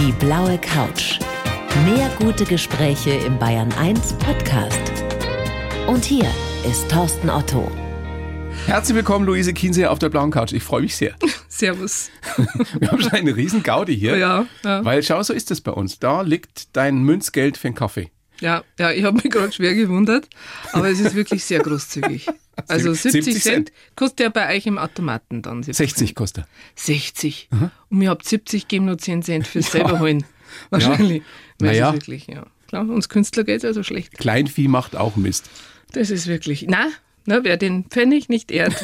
[0.00, 1.18] Die blaue Couch.
[1.84, 4.80] Mehr gute Gespräche im Bayern 1 Podcast.
[5.86, 6.24] Und hier
[6.66, 7.70] ist Thorsten Otto.
[8.64, 10.54] Herzlich willkommen, Luise Kiense auf der blauen Couch.
[10.54, 11.14] Ich freue mich sehr.
[11.48, 12.08] Servus.
[12.78, 14.16] Wir haben schon eine riesen Gaudi hier.
[14.16, 14.82] Ja, ja.
[14.82, 15.98] Weil schau, so ist es bei uns.
[15.98, 18.10] Da liegt dein Münzgeld für den Kaffee.
[18.40, 20.30] Ja, ja ich habe mich gerade schwer gewundert,
[20.72, 22.26] aber es ist wirklich sehr großzügig.
[22.68, 23.72] Also 70, 70 Cent, Cent.
[23.96, 25.62] kostet ja bei euch im Automaten dann.
[25.62, 26.44] 60 kostet.
[26.76, 27.48] 60.
[27.90, 30.24] Und mir habt 70, geben nur 10 Cent fürs selber holen.
[30.70, 31.22] Wahrscheinlich.
[31.58, 31.92] Es Naja.
[31.92, 32.46] wirklich, ja.
[32.68, 34.18] Klar, uns Künstler geht es also schlecht.
[34.18, 35.48] Kleinvieh macht auch Mist.
[35.92, 36.66] Das ist wirklich.
[36.68, 36.88] Na,
[37.30, 38.74] na, wer den Pfennig nicht ehrt.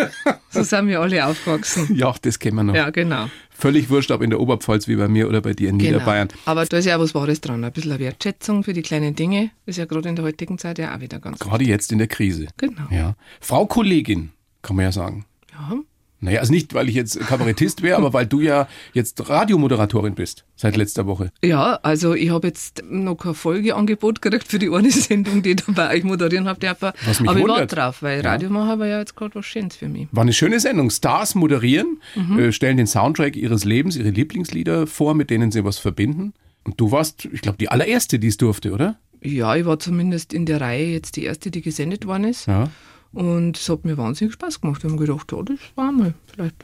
[0.50, 1.94] so sind wir alle aufgewachsen.
[1.94, 2.74] Ja, das kennen wir noch.
[2.74, 3.28] Ja, genau.
[3.50, 5.92] Völlig wurscht, ob in der Oberpfalz wie bei mir oder bei dir in genau.
[5.92, 6.28] Niederbayern.
[6.44, 7.62] Aber da ist ja auch was Wahres dran.
[7.64, 9.50] Ein bisschen Wertschätzung für die kleinen Dinge.
[9.66, 12.08] Ist ja gerade in der heutigen Zeit ja auch wieder ganz Gerade jetzt in der
[12.08, 12.48] Krise.
[12.56, 12.82] Genau.
[12.90, 13.14] Ja.
[13.40, 14.32] Frau Kollegin,
[14.62, 15.24] kann man ja sagen.
[15.52, 15.78] Ja.
[16.24, 20.44] Naja, also nicht, weil ich jetzt Kabarettist wäre, aber weil du ja jetzt Radiomoderatorin bist
[20.54, 21.32] seit letzter Woche.
[21.44, 25.64] Ja, also ich habe jetzt noch kein Folgeangebot gekriegt für die eine Sendung, die ich
[25.66, 26.70] bei euch moderieren habe.
[26.70, 27.74] Aber ich war wundert.
[27.76, 28.30] drauf, weil Ja.
[28.30, 30.06] Radio machen war ja jetzt gerade was Schönes für mich.
[30.12, 30.90] War eine schöne Sendung.
[30.90, 32.38] Stars moderieren, Mhm.
[32.38, 36.34] äh, stellen den Soundtrack ihres Lebens, ihre Lieblingslieder vor, mit denen sie was verbinden.
[36.64, 38.96] Und du warst, ich glaube, die allererste, die es durfte, oder?
[39.20, 42.46] Ja, ich war zumindest in der Reihe jetzt die erste, die gesendet worden ist.
[42.46, 42.68] Ja.
[43.12, 44.78] Und es hat mir wahnsinnig Spaß gemacht.
[44.78, 46.56] Ich habe mir gedacht, ja, das war mal vielleicht.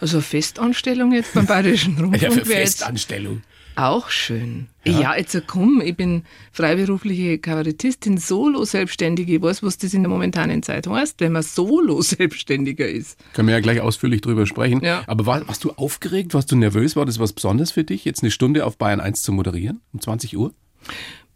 [0.00, 3.42] Also eine Festanstellung jetzt beim Bayerischen Rundfunk Ja, für Festanstellung.
[3.76, 4.66] auch schön.
[4.84, 5.14] Ja.
[5.16, 6.22] jetzt komm, ich bin
[6.52, 9.34] freiberufliche Kabarettistin, Solo-Selbstständige.
[9.36, 13.18] Ich weiß, was das in der momentanen Zeit heißt, wenn man Solo-Selbstständiger ist.
[13.34, 14.82] Können wir ja gleich ausführlich drüber sprechen.
[14.82, 15.02] Ja.
[15.06, 16.34] Aber war, warst du aufgeregt?
[16.34, 16.96] Warst du nervös?
[16.96, 19.80] War das was Besonderes für dich, jetzt eine Stunde auf Bayern 1 zu moderieren?
[19.92, 20.52] Um 20 Uhr?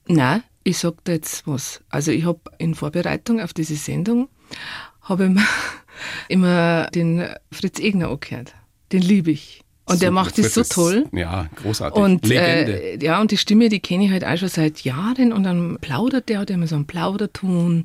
[0.06, 1.82] Nein, ich sag dir jetzt was.
[1.90, 4.28] Also ich habe in Vorbereitung auf diese Sendung
[5.02, 5.42] habe ich
[6.28, 8.54] immer den Fritz Egner angehört.
[8.92, 9.62] Den liebe ich.
[9.88, 11.06] Und der So, macht das so toll.
[11.12, 12.02] Ja, großartig.
[12.02, 12.72] Und Legende.
[12.78, 15.78] äh, ja, und die Stimme, die kenne ich halt auch schon seit Jahren und dann
[15.80, 17.84] plaudert der, hat immer so einen Plauderton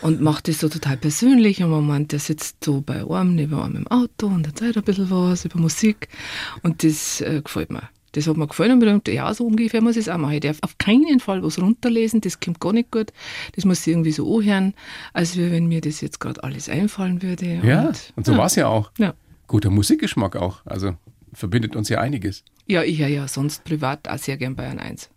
[0.00, 3.54] und macht das so total persönlich und man meint, der sitzt so bei einem neben
[3.54, 6.08] einem im Auto und erzählt ein bisschen was über Musik
[6.62, 7.88] und das äh, gefällt mir.
[8.14, 10.34] Das hat mir gefallen und hab gedacht, ja, so ungefähr muss ich es auch machen.
[10.34, 13.12] Ich darf auf keinen Fall was runterlesen, das kommt gar nicht gut.
[13.56, 14.74] Das muss ich irgendwie so anhören,
[15.12, 17.60] als wenn mir das jetzt gerade alles einfallen würde.
[17.64, 18.38] ja, und so ja.
[18.38, 18.92] war es ja auch.
[18.98, 19.14] Ja.
[19.48, 20.64] Guter Musikgeschmack auch.
[20.64, 20.96] Also
[21.32, 22.44] verbindet uns ja einiges.
[22.66, 25.10] Ja, ich höre ja sonst privat auch sehr gern Bayern 1.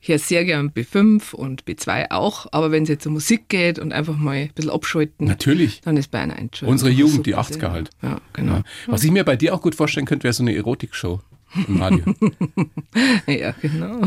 [0.00, 3.78] Ich höre sehr gern B5 und B2 auch, aber wenn es jetzt um Musik geht
[3.78, 5.82] und einfach mal ein bisschen abschalten, Natürlich.
[5.82, 6.68] dann ist Bayern 1 schon.
[6.68, 7.72] Unsere Jugend, die super 80er sehr.
[7.72, 7.90] halt.
[8.02, 8.56] Ja, genau.
[8.56, 8.62] Ja.
[8.86, 11.20] Was ich mir bei dir auch gut vorstellen könnte, wäre so eine Erotikshow
[11.68, 12.04] im Radio.
[13.26, 14.00] Ja, genau.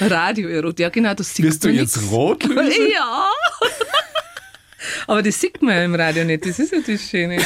[0.00, 2.10] Radio Erot, ja genau, das sieht Wirst du jetzt nix.
[2.10, 2.88] rot, Luise?
[2.92, 3.26] Ja!
[5.06, 7.38] aber das sieht man ja im Radio nicht, das ist ja das Schöne.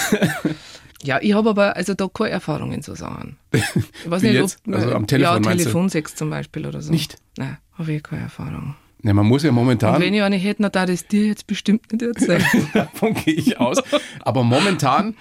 [1.02, 3.38] Ja, ich habe aber also da keine Erfahrungen zu sagen.
[3.52, 3.62] Ich
[4.04, 4.58] weiß Wie nicht, jetzt?
[4.66, 5.50] ob Also am Telefon ja?
[5.52, 6.90] Telefonsex zum Beispiel oder so.
[6.90, 7.16] Nicht?
[7.36, 8.74] Nein, habe ich keine Erfahrung.
[9.00, 11.26] Ne, man muss ja Und momentan, wenn ich eine hätte, dann darf ich es dir
[11.28, 12.44] jetzt bestimmt nicht erzählen.
[12.74, 13.78] davon gehe ich aus,
[14.20, 15.14] aber momentan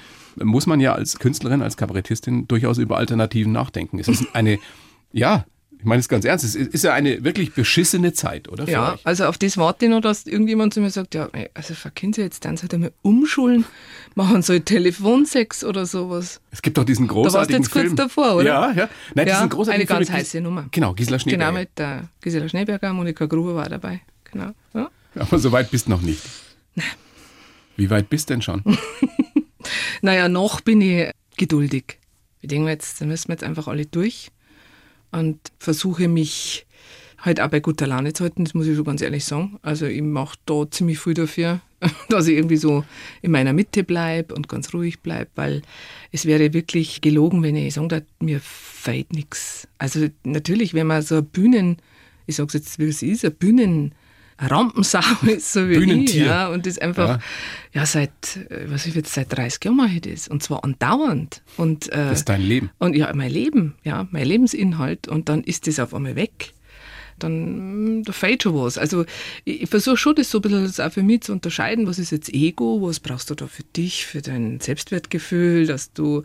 [0.43, 3.99] muss man ja als Künstlerin, als Kabarettistin durchaus über Alternativen nachdenken.
[3.99, 4.59] Es ist eine,
[5.11, 5.45] ja,
[5.79, 8.67] ich meine es ganz ernst, es ist ja eine wirklich beschissene Zeit, oder?
[8.67, 9.05] ja, euch?
[9.05, 12.21] also auf das warte ich noch, dass irgendjemand zu mir sagt, ja, also verkennen Sie
[12.21, 13.65] jetzt, dann halt einmal umschulen,
[14.15, 16.41] machen so Telefonsex oder sowas.
[16.51, 17.95] Es gibt doch diesen warst du großartigen jetzt kurz Film.
[17.95, 18.45] davor, oder?
[18.45, 18.89] Ja, ja.
[19.13, 20.65] Nein, Ja, diesen großartigen eine ganz Film mit heiße Nummer.
[20.71, 21.51] Genau, Gisela Schneeberger.
[21.51, 24.01] Genau, mit der Gisela Schneeberger, Monika Gruber war dabei.
[24.31, 24.51] Genau.
[24.73, 24.89] Ja.
[25.15, 26.21] Aber so weit bist du noch nicht.
[27.75, 28.63] Wie weit bist denn schon?
[30.01, 31.99] Naja, noch bin ich geduldig.
[32.41, 34.29] Ich denke mir jetzt, da müssen wir jetzt einfach alle durch
[35.11, 36.65] und versuche mich
[37.19, 39.57] halt auch bei guter Laune zu halten, das muss ich schon ganz ehrlich sagen.
[39.61, 41.61] Also ich mache da ziemlich viel dafür,
[42.09, 42.83] dass ich irgendwie so
[43.21, 45.61] in meiner Mitte bleibe und ganz ruhig bleibe, weil
[46.11, 49.67] es wäre wirklich gelogen, wenn ich sagen würde, mir fällt nichts.
[49.77, 51.77] Also natürlich, wenn man so eine Bühnen,
[52.27, 53.93] ich sage jetzt, wie es ist, eine Bühnen
[54.39, 56.21] Rampensau ist, so wie Bühnentier.
[56.21, 57.19] ich, ja, und das einfach, Ja.
[57.81, 58.11] ja, seit,
[58.49, 60.27] äh, was ich jetzt, seit 30 Jahren mache ich das.
[60.27, 61.41] Und zwar andauernd.
[61.57, 62.69] Und, äh, Das ist dein Leben.
[62.79, 65.07] und ja, mein Leben, ja, mein Lebensinhalt.
[65.07, 66.53] Und dann ist das auf einmal weg.
[67.19, 68.77] Dann, mm, da fehlt schon was.
[68.77, 69.05] Also,
[69.45, 71.87] ich, versuche schon, das so ein bisschen das auch für mich zu unterscheiden.
[71.87, 72.81] Was ist jetzt Ego?
[72.81, 76.23] Was brauchst du da für dich, für dein Selbstwertgefühl, dass du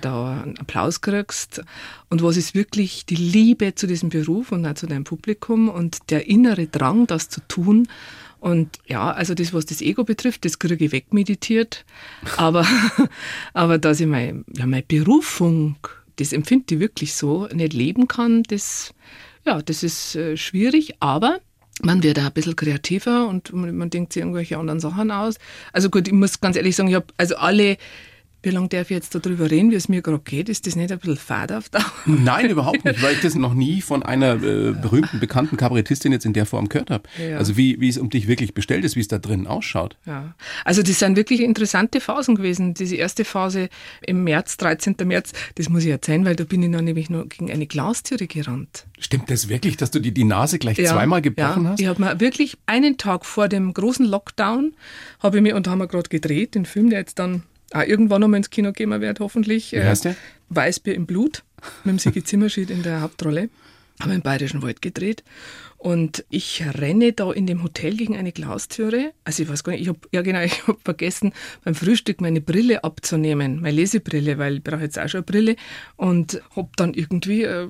[0.00, 1.62] da einen Applaus kriegst?
[2.08, 5.98] Und was ist wirklich die Liebe zu diesem Beruf und auch zu deinem Publikum und
[6.10, 7.88] der innere Drang, das zu tun?
[8.40, 11.84] Und ja, also das, was das Ego betrifft, das kriege ich wegmeditiert.
[12.38, 12.66] Aber,
[13.52, 15.76] aber dass ich meine, ja, meine Berufung,
[16.16, 18.94] das empfinde ich wirklich so, nicht leben kann, das,
[19.46, 20.94] ja, das ist äh, schwierig.
[21.00, 21.40] Aber
[21.82, 25.36] man wird auch ein bisschen kreativer und man denkt sich irgendwelche anderen Sachen aus.
[25.72, 27.76] Also gut, ich muss ganz ehrlich sagen, ich habe also alle
[28.42, 30.48] Wie lange darf ich jetzt darüber reden, wie es mir gerade geht?
[30.48, 31.84] Ist das nicht ein bisschen fad auf Dauer?
[32.06, 36.24] Nein, überhaupt nicht, weil ich das noch nie von einer äh, berühmten, bekannten Kabarettistin jetzt
[36.24, 37.08] in der Form gehört habe.
[37.18, 37.36] Ja.
[37.36, 39.98] Also wie, wie es um dich wirklich bestellt ist, wie es da drinnen ausschaut.
[40.06, 40.34] Ja,
[40.64, 42.72] also das sind wirklich interessante Phasen gewesen.
[42.72, 43.68] Diese erste Phase
[44.06, 44.96] im März, 13.
[45.04, 48.26] März, das muss ich erzählen, weil da bin ich noch nämlich noch gegen eine Glastüre
[48.26, 48.86] gerannt.
[48.98, 51.70] Stimmt das wirklich, dass du dir die Nase gleich zweimal gebrochen ja.
[51.70, 51.80] hast?
[51.80, 54.72] Ich habe mir wirklich einen Tag vor dem großen Lockdown,
[55.18, 57.42] habe ich mir, und da haben wir gerade gedreht, den Film, der jetzt dann
[57.72, 59.72] auch irgendwann nochmal ins Kino gehen wird, hoffentlich.
[59.72, 60.16] Wie heißt der?
[60.48, 61.44] Weißbier im Blut,
[61.84, 63.48] mit dem Sigi Zimmerschied in der Hauptrolle.
[64.00, 65.22] Haben wir im Bayerischen Wald gedreht.
[65.80, 69.14] Und ich renne da in dem Hotel gegen eine Glastüre.
[69.24, 71.32] Also ich weiß gar nicht, ich habe ja genau, ich habe vergessen,
[71.64, 75.56] beim Frühstück meine Brille abzunehmen, meine Lesebrille, weil ich brauche jetzt auch schon eine Brille.
[75.96, 77.68] Und habe dann irgendwie äh,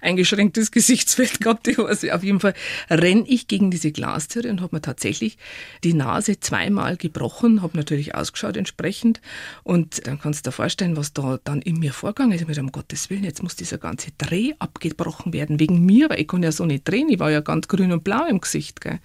[0.00, 1.68] eingeschränktes Gesichtsfeld gehabt.
[1.68, 2.54] Ich weiß, auf jeden Fall
[2.90, 5.38] renne ich gegen diese Glastüre und habe mir tatsächlich
[5.84, 9.20] die Nase zweimal gebrochen, habe natürlich ausgeschaut entsprechend.
[9.62, 12.40] Und dann kannst du dir vorstellen, was da dann in mir vorgegangen ist.
[12.40, 16.10] Ich mir gedacht, um Gottes Willen, jetzt muss dieser ganze Dreh abgebrochen werden, wegen mir,
[16.10, 17.08] weil ich kann ja so nicht drehen.
[17.08, 18.80] Ich war ja ganz grün und blau im Gesicht.
[18.80, 18.98] Gell?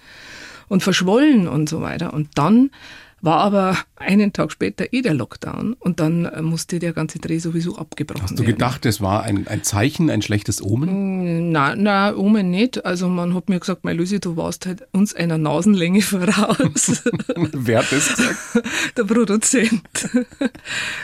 [0.69, 2.13] Und verschwollen und so weiter.
[2.13, 2.71] Und dann
[3.21, 7.75] war aber einen Tag später eh der Lockdown und dann musste der ganze Dreh sowieso
[7.75, 8.29] abgebrochen werden.
[8.29, 11.51] Hast du gedacht, das war ein, ein Zeichen, ein schlechtes Omen?
[11.51, 12.85] Nein, nein, Omen nicht.
[12.85, 17.03] Also man hat mir gesagt, meine Lucy, du warst halt uns einer Nasenlänge voraus.
[17.35, 18.67] Wer hat das gesagt?
[18.97, 19.81] der Produzent.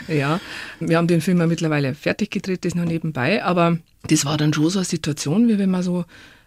[0.06, 0.40] ja,
[0.78, 4.52] wir haben den Film ja mittlerweile fertig gedreht, das noch nebenbei, aber das war dann
[4.52, 6.04] schon so eine Situation, wie wenn man so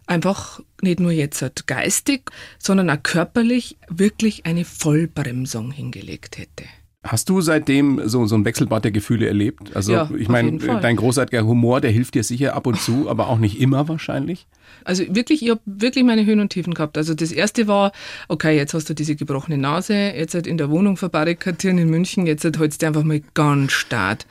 [0.07, 6.65] einfach nicht nur jetzt halt geistig, sondern auch körperlich wirklich eine Vollbremsung hingelegt hätte.
[7.03, 9.75] Hast du seitdem so, so ein Wechselbad der Gefühle erlebt?
[9.75, 13.27] Also Ja, ich meine, dein großartiger Humor, der hilft dir sicher ab und zu, aber
[13.27, 14.47] auch nicht immer wahrscheinlich.
[14.83, 16.97] Also wirklich, ich habe wirklich meine Höhen und Tiefen gehabt.
[16.97, 17.91] Also das erste war,
[18.27, 22.25] okay, jetzt hast du diese gebrochene Nase, jetzt halt in der Wohnung verbarrikadieren in München,
[22.25, 24.25] jetzt halt holst du einfach mal ganz stark.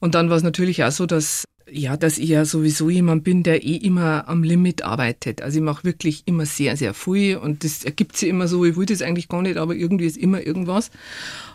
[0.00, 3.42] Und dann war es natürlich auch so, dass ja, dass ich ja sowieso jemand bin,
[3.42, 5.42] der eh immer am Limit arbeitet.
[5.42, 8.76] Also ich mache wirklich immer sehr, sehr viel und das ergibt sich immer so, ich
[8.76, 10.90] will das eigentlich gar nicht, aber irgendwie ist immer irgendwas.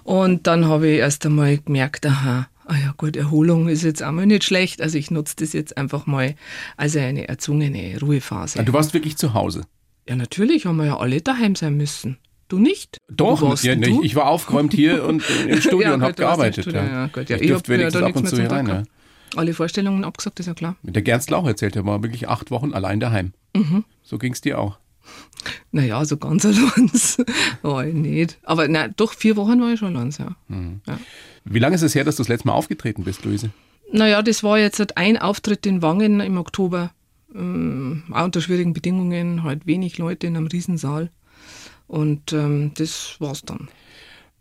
[0.04, 4.12] Und dann habe ich erst einmal gemerkt, aha, ah ja gut, Erholung ist jetzt auch
[4.12, 4.82] mal nicht schlecht.
[4.82, 6.36] Also ich nutze das jetzt einfach mal
[6.78, 8.64] als eine erzwungene Ruhephase.
[8.64, 9.64] Du warst wirklich zu Hause.
[10.08, 12.18] Ja, natürlich haben wir ja alle daheim sein müssen.
[12.48, 12.98] Du nicht?
[13.10, 14.02] Doch, warst ja, du?
[14.04, 16.64] ich war aufgeräumt hier und im Studio Ja, und habe du gearbeitet.
[16.64, 16.88] Studio, Ja.
[16.88, 17.36] ja, gut, ja.
[17.36, 18.88] ich Ich durfte wenigstens ab und zu hier rein.
[19.36, 20.76] Alle Vorstellungen abgesagt, ist ja klar.
[20.84, 23.34] Der Gernst Lauch erzählt, er war wirklich acht Wochen allein daheim.
[23.56, 23.84] Mhm.
[24.04, 24.80] So ging es dir auch.
[25.72, 26.92] Naja, so ganz allein
[27.62, 28.38] war ich nicht.
[28.44, 30.36] Aber nein, doch vier Wochen war ich schon allein, ja.
[30.48, 30.82] Mhm.
[30.88, 31.00] ja.
[31.46, 33.52] Wie lange ist es her, dass du das letzte Mal aufgetreten bist, Luise?
[33.92, 36.92] Naja, das war jetzt halt ein Auftritt in Wangen im Oktober.
[37.34, 41.10] Ähm, auch unter schwierigen Bedingungen, halt wenig Leute in einem Riesensaal.
[41.88, 43.70] Und ähm, das war's dann.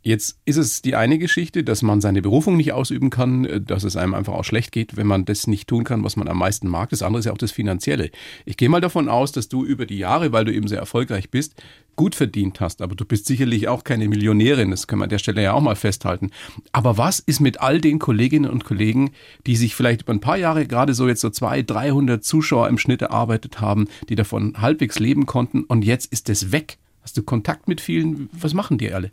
[0.07, 3.83] Jetzt ist es die eine Geschichte, dass man seine Berufung nicht ausüben kann, äh, dass
[3.83, 6.39] es einem einfach auch schlecht geht, wenn man das nicht tun kann, was man am
[6.39, 6.91] meisten mag.
[6.91, 8.13] Das andere ist ja auch das Finanzielle.
[8.45, 11.33] Ich gehe mal davon aus, dass du über die Jahre, weil du eben sehr erfolgreich
[11.33, 11.61] bist,
[11.97, 12.83] gut verdient hast.
[12.83, 14.71] Aber du bist sicherlich auch keine Millionärin.
[14.71, 16.31] Das können wir an der Stelle ja auch mal festhalten.
[16.71, 19.11] Aber was ist mit all den Kolleginnen und Kollegen,
[19.49, 22.79] die sich vielleicht über ein paar Jahre gerade so jetzt so 200, 300 Zuschauer im
[22.79, 26.79] Schnitt erarbeitet haben, die davon halbwegs leben konnten und jetzt ist es weg?
[27.03, 28.31] Hast du Kontakt mit vielen?
[28.33, 29.11] Was machen die alle?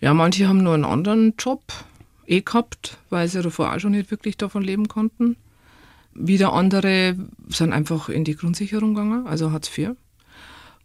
[0.00, 1.62] Ja, manche haben nur einen anderen Job
[2.26, 5.36] eh gehabt, weil sie davor auch schon nicht wirklich davon leben konnten.
[6.14, 7.16] Wieder andere
[7.48, 9.90] sind einfach in die Grundsicherung gegangen, also Hartz IV.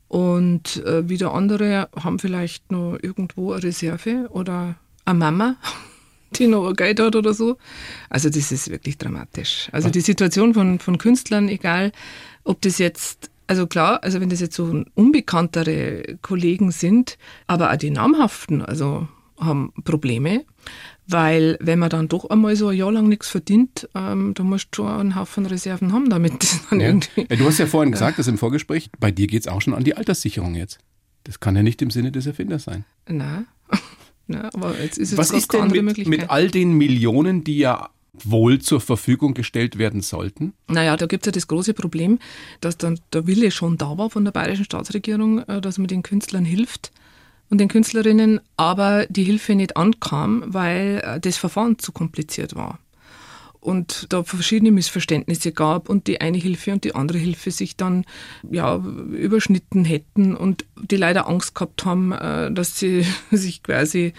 [0.07, 5.55] Und äh, wieder andere haben vielleicht noch irgendwo eine Reserve oder eine Mama,
[6.35, 7.57] die noch ein Geld hat oder so.
[8.09, 9.69] Also das ist wirklich dramatisch.
[9.71, 11.91] Also die Situation von, von Künstlern, egal
[12.43, 17.77] ob das jetzt, also klar, also wenn das jetzt so unbekanntere Kollegen sind, aber auch
[17.77, 19.07] die namhaften, also
[19.39, 20.45] haben Probleme,
[21.07, 24.69] weil wenn man dann doch einmal so ein Jahr lang nichts verdient, ähm, da musst
[24.71, 26.33] du schon einen Haufen Reserven haben, damit
[26.69, 26.87] dann Ja.
[26.87, 27.27] irgendwie...
[27.29, 29.73] Ja, du hast ja vorhin gesagt, das im Vorgespräch, bei dir geht es auch schon
[29.73, 30.79] an die Alterssicherung jetzt.
[31.25, 32.85] Das kann ja nicht im Sinne des Erfinders sein.
[33.07, 33.47] Nein.
[34.27, 37.89] Nein, aber jetzt ist es Was ist denn mit, mit all den Millionen, die ja
[38.13, 40.53] wohl zur Verfügung gestellt werden sollten?
[40.67, 42.19] Naja, da gibt es ja das große Problem,
[42.61, 46.03] dass dann der Wille schon da war von der bayerischen Staatsregierung, äh, dass man den
[46.03, 46.91] Künstlern hilft
[47.49, 52.79] und den Künstlerinnen, aber die Hilfe nicht ankam, weil äh, das Verfahren zu kompliziert war.
[53.59, 58.03] Und da verschiedene Missverständnisse gab und die eine Hilfe und die andere Hilfe sich dann
[58.51, 64.13] ja, überschnitten hätten und die leider Angst gehabt haben, äh, dass sie sich quasi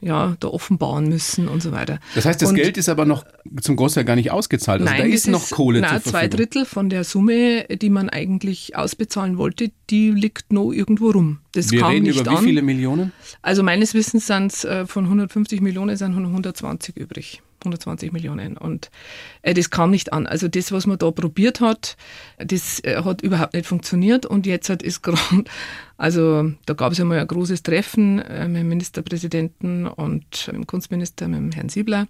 [0.00, 1.98] ja, da offenbaren müssen und so weiter.
[2.14, 3.24] Das heißt, das und Geld ist aber noch
[3.60, 4.80] zum Großteil gar nicht ausgezahlt.
[4.82, 6.36] Also da das ist noch Kohle nein, zur zwei Verfügung.
[6.36, 11.40] Drittel von der Summe, die man eigentlich ausbezahlen wollte, die liegt noch irgendwo rum.
[11.52, 12.44] Das Wir kam reden nicht über wie an.
[12.44, 13.12] viele Millionen?
[13.42, 17.42] Also meines Wissens sind es äh, von 150 Millionen sind 120 übrig.
[17.60, 18.56] 120 Millionen.
[18.56, 18.90] Und
[19.42, 20.26] äh, das kam nicht an.
[20.26, 21.96] Also das, was man da probiert hat,
[22.38, 24.26] das äh, hat überhaupt nicht funktioniert.
[24.26, 25.44] Und jetzt hat es gerade
[25.98, 30.64] also da gab es ja mal ein großes Treffen äh, mit dem Ministerpräsidenten und dem
[30.64, 32.06] Kunstminister, mit dem Herrn Siebler.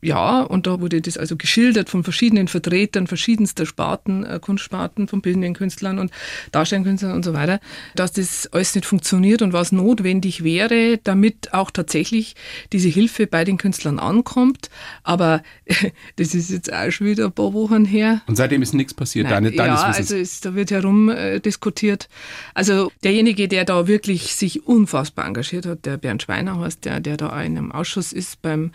[0.00, 5.20] Ja, und da wurde das also geschildert von verschiedenen Vertretern verschiedenster Sparten, äh, Kunstsparten, von
[5.20, 6.12] bildenden Künstlern und
[6.50, 7.60] Darstellerkünstlern und so weiter,
[7.94, 12.36] dass das alles nicht funktioniert und was notwendig wäre, damit auch tatsächlich
[12.72, 14.70] diese Hilfe bei den Künstlern ankommt.
[15.02, 15.42] Aber
[16.16, 18.22] das ist jetzt auch schon wieder ein paar Wochen her.
[18.26, 20.10] Und seitdem ist nichts passiert, Nein, deine, deines ja, Wissens.
[20.10, 22.08] also es, da wird herum äh, diskutiert.
[22.54, 27.16] Also derjenige, der da wirklich sich unfassbar engagiert hat, der Bernd Schweiner heißt der, der
[27.16, 28.72] da auch in einem Ausschuss ist beim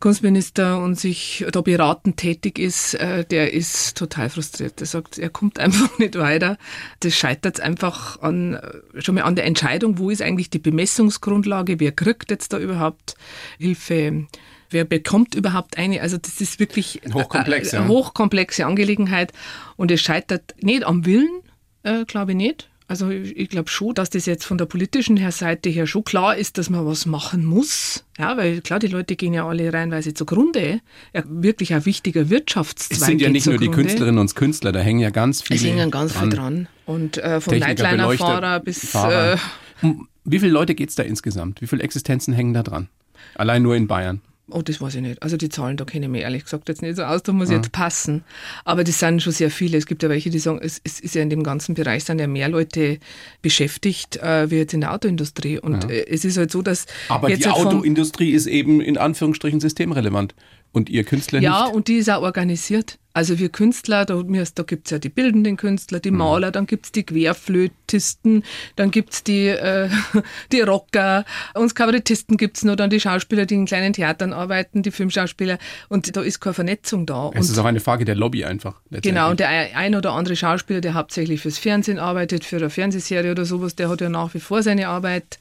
[0.00, 4.80] Kunstminister und sich da beratend tätig ist, äh, der ist total frustriert.
[4.80, 6.58] Der sagt, er kommt einfach nicht weiter.
[7.00, 11.80] Das scheitert einfach an, äh, schon mal an der Entscheidung, wo ist eigentlich die Bemessungsgrundlage,
[11.80, 13.14] wer kriegt jetzt da überhaupt
[13.58, 14.26] Hilfe,
[14.70, 16.02] wer bekommt überhaupt eine.
[16.02, 19.32] Also das ist wirklich Hochkomplex, eine, eine hochkomplexe Angelegenheit
[19.76, 21.40] und es scheitert nicht am Willen,
[21.84, 22.68] äh, glaube ich nicht.
[22.88, 26.04] Also ich, ich glaube schon, dass das jetzt von der politischen her Seite her schon
[26.04, 28.04] klar ist, dass man was machen muss.
[28.16, 30.80] Ja, weil klar, die Leute gehen ja alle reinweise zugrunde.
[31.12, 32.98] Ja, wirklich ein wichtiger Wirtschaftszweig.
[33.00, 33.68] Es sind ja geht nicht nur die.
[33.70, 36.22] Künstlerinnen und Künstler, da hängen ja ganz viele Es hängen ganz dran.
[36.30, 36.68] viel dran.
[36.86, 39.34] Und äh, vom Nightliner-Fahrer bis Fahrer.
[39.34, 39.36] äh,
[39.82, 41.60] Um Wie viele Leute geht's da insgesamt?
[41.60, 42.88] Wie viele Existenzen hängen da dran?
[43.34, 44.20] Allein nur in Bayern.
[44.48, 45.22] Oh, das weiß ich nicht.
[45.24, 47.48] Also die Zahlen, da kenne ich mich ehrlich gesagt jetzt nicht so aus, da muss
[47.50, 48.22] ich jetzt passen.
[48.64, 49.76] Aber das sind schon sehr viele.
[49.76, 52.20] Es gibt ja welche, die sagen, es, es ist ja in dem ganzen Bereich sind
[52.20, 52.98] ja mehr Leute
[53.42, 55.58] beschäftigt, äh, wie jetzt in der Autoindustrie.
[55.58, 59.58] Und äh, es ist halt so, dass Aber die halt Autoindustrie ist eben in Anführungsstrichen
[59.60, 60.34] systemrelevant.
[60.72, 61.74] Und ihr Künstler Ja, nicht.
[61.74, 62.98] und die ist auch organisiert.
[63.16, 66.02] Also wir Künstler, da, da gibt's ja die bildenden Künstler, Mhm.
[66.02, 68.44] die Maler, dann gibt's die Querflötisten,
[68.76, 69.88] dann gibt's die, äh,
[70.52, 74.90] die Rocker, uns Kabarettisten gibt's noch, dann die Schauspieler, die in kleinen Theatern arbeiten, die
[74.90, 75.56] Filmschauspieler.
[75.88, 77.30] Und da ist keine Vernetzung da.
[77.32, 78.74] Es Und ist auch eine Frage der Lobby einfach.
[78.90, 83.30] Genau, und der ein oder andere Schauspieler, der hauptsächlich fürs Fernsehen arbeitet, für eine Fernsehserie
[83.30, 85.38] oder sowas, der hat ja nach wie vor seine Arbeit.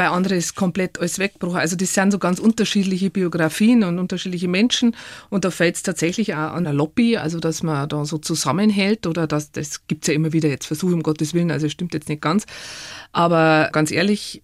[0.00, 1.58] Bei anderen ist komplett alles weggebrochen.
[1.58, 4.96] Also das sind so ganz unterschiedliche Biografien und unterschiedliche Menschen.
[5.28, 9.06] Und da fällt es tatsächlich auch an der Lobby, also dass man da so zusammenhält
[9.06, 12.08] oder dass, das gibt's ja immer wieder jetzt Versuche, um Gottes Willen, also stimmt jetzt
[12.08, 12.46] nicht ganz.
[13.12, 14.42] Aber ganz ehrlich,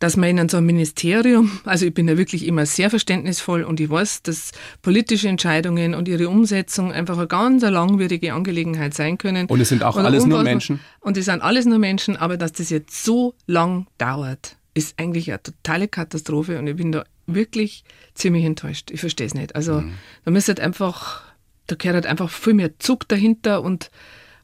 [0.00, 3.78] dass man in so einem Ministerium, also ich bin da wirklich immer sehr verständnisvoll und
[3.78, 4.50] ich weiß, dass
[4.82, 9.46] politische Entscheidungen und ihre Umsetzung einfach eine ganz langwierige Angelegenheit sein können.
[9.46, 10.80] Und es sind auch alles nur Menschen.
[10.98, 15.30] Und es sind alles nur Menschen, aber dass das jetzt so lang dauert, ist eigentlich
[15.30, 18.90] eine totale Katastrophe und ich bin da wirklich ziemlich enttäuscht.
[18.90, 19.54] Ich verstehe es nicht.
[19.54, 19.94] Also Mhm.
[20.24, 21.22] da müsste halt einfach,
[21.66, 23.90] da gehört halt einfach viel mehr Zug dahinter und,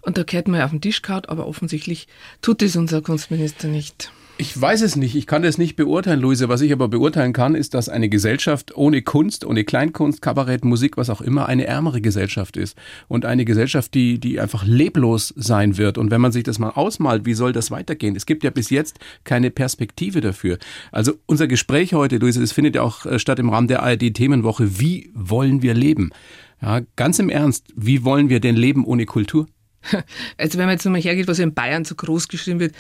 [0.03, 2.09] und da gehört man auf den Tisch gehauen, aber offensichtlich
[2.43, 4.13] tut es unser Kunstminister nicht.
[4.37, 6.49] Ich weiß es nicht, ich kann das nicht beurteilen, Luise.
[6.49, 10.97] Was ich aber beurteilen kann, ist, dass eine Gesellschaft ohne Kunst, ohne Kleinkunst, Kabarett, Musik,
[10.97, 12.77] was auch immer, eine ärmere Gesellschaft ist.
[13.07, 15.99] Und eine Gesellschaft, die, die einfach leblos sein wird.
[15.99, 18.17] Und wenn man sich das mal ausmalt, wie soll das weitergehen?
[18.17, 20.59] Es gibt ja bis jetzt keine Perspektive dafür.
[20.91, 24.81] Also unser Gespräch heute, Luise, das findet ja auch äh, statt im Rahmen der ARD-Themenwoche.
[24.81, 26.11] Wie wollen wir leben?
[26.61, 29.47] Ja, ganz im Ernst, wie wollen wir denn leben ohne Kultur?
[30.39, 32.75] Also wenn man jetzt nochmal hergeht, was in Bayern so groß geschrieben wird,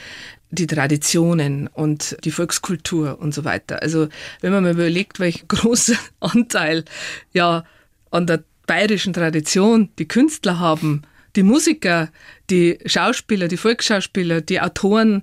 [0.54, 3.82] die Traditionen und die Volkskultur und so weiter.
[3.82, 4.08] Also
[4.40, 6.84] wenn man mal überlegt, welchen großen Anteil
[7.32, 7.64] ja
[8.10, 11.02] an der bayerischen Tradition die Künstler haben,
[11.36, 12.10] die Musiker,
[12.50, 15.22] die Schauspieler, die Volksschauspieler, die Autoren,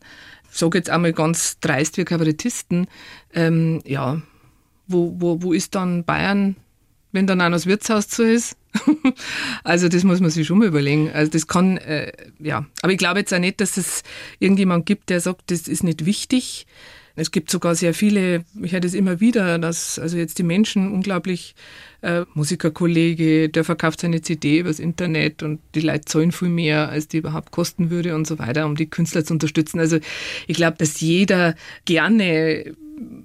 [0.52, 2.88] so jetzt einmal ganz dreist wie Kabarettisten,
[3.34, 4.22] ähm, ja,
[4.88, 6.58] wo, wo, wo ist dann Bayern,
[7.14, 8.58] wenn dann auch noch das Wirtshaus zu ist?
[9.64, 11.12] also das muss man sich schon mal überlegen.
[11.12, 12.66] Also das kann, äh, ja.
[12.82, 14.04] Aber ich glaube jetzt auch nicht, dass es
[14.40, 16.66] irgendjemand gibt, der sagt, das ist nicht wichtig.
[17.16, 20.92] Es gibt sogar sehr viele, ich höre das immer wieder, dass also jetzt die Menschen
[20.92, 21.56] unglaublich,
[22.02, 27.08] äh, Musikerkollege, der verkauft seine CD übers Internet und die Leute zahlen viel mehr, als
[27.08, 29.80] die überhaupt kosten würde und so weiter, um die Künstler zu unterstützen.
[29.80, 30.00] Also
[30.48, 32.74] ich glaube, dass jeder gerne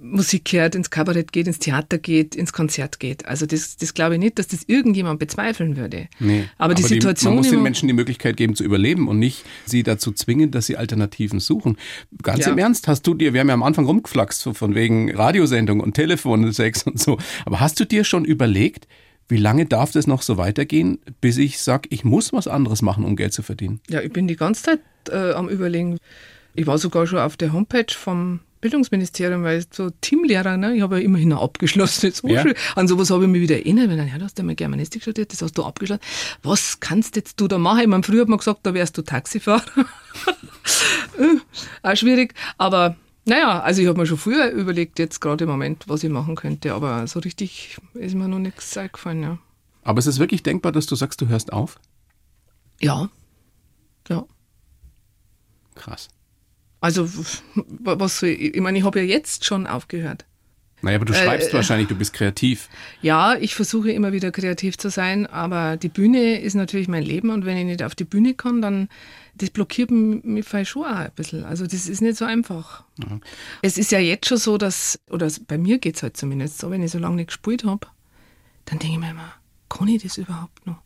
[0.01, 3.27] Musik hört, ins Kabarett geht, ins Theater geht, ins Konzert geht.
[3.27, 6.09] Also das, das glaube ich nicht, dass das irgendjemand bezweifeln würde.
[6.21, 9.45] Nee, aber die Situation man muss den Menschen die Möglichkeit geben zu überleben und nicht
[9.65, 11.77] sie dazu zwingen, dass sie Alternativen suchen.
[12.23, 12.53] Ganz Ja.
[12.53, 15.81] im Ernst, hast du dir, wir haben ja am Anfang rumgeflaxt, so von wegen Radiosendung
[15.81, 18.87] und Telefonsex und so, aber hast du dir schon überlegt,
[19.29, 23.05] wie lange darf das noch so weitergehen, bis ich sag, ich muss was anderes machen,
[23.05, 23.81] um Geld zu verdienen?
[23.91, 24.81] Ja, ich bin die ganze Zeit
[25.11, 25.99] äh, am Überlegen.
[26.55, 30.75] Ich war sogar schon auf der Homepage vom Bildungsministerium, weil ich so Teamlehrer, ne?
[30.75, 32.55] ich habe ja immerhin eine abgeschlossene Hochschule.
[32.75, 35.03] An sowas habe ich mich wieder erinnert, wenn dann, ja, du hast ja mal Germanistik
[35.03, 36.03] studiert, das hast du abgeschlossen.
[36.43, 37.81] Was kannst jetzt du da machen?
[37.81, 39.63] Ich meine, früher hat man gesagt, da wärst du Taxifahrer.
[41.19, 41.39] Äh,
[41.83, 45.85] auch schwierig, aber Naja, also ich habe mir schon früher überlegt, jetzt gerade im Moment,
[45.89, 49.39] was ich machen könnte, aber so richtig ist mir noch nichts eingefallen, ja.
[49.83, 51.79] Aber es ist wirklich denkbar, dass du sagst, du hörst auf?
[52.81, 53.09] Ja.
[54.09, 54.25] Ja.
[55.75, 56.09] Krass.
[56.87, 57.11] Also,
[57.81, 60.25] was soll ich, ich meine, ich habe ja jetzt schon aufgehört.
[60.83, 62.69] Naja, aber du schreibst äh, wahrscheinlich, du bist kreativ.
[63.03, 67.31] Ja, ich versuche immer wieder kreativ zu sein, aber die Bühne ist natürlich mein Leben
[67.31, 68.89] und wenn ich nicht auf die Bühne kann, dann
[69.35, 71.45] das blockiert mich vielleicht schon auch ein bisschen.
[71.45, 72.85] Also das ist nicht so einfach.
[73.01, 73.19] Ja.
[73.63, 76.71] Es ist ja jetzt schon so, dass, oder bei mir geht es halt zumindest so,
[76.71, 77.89] wenn ich so lange nicht gespielt habe,
[78.67, 79.33] dann denke ich mir immer,
[79.69, 80.79] kann ich das überhaupt noch?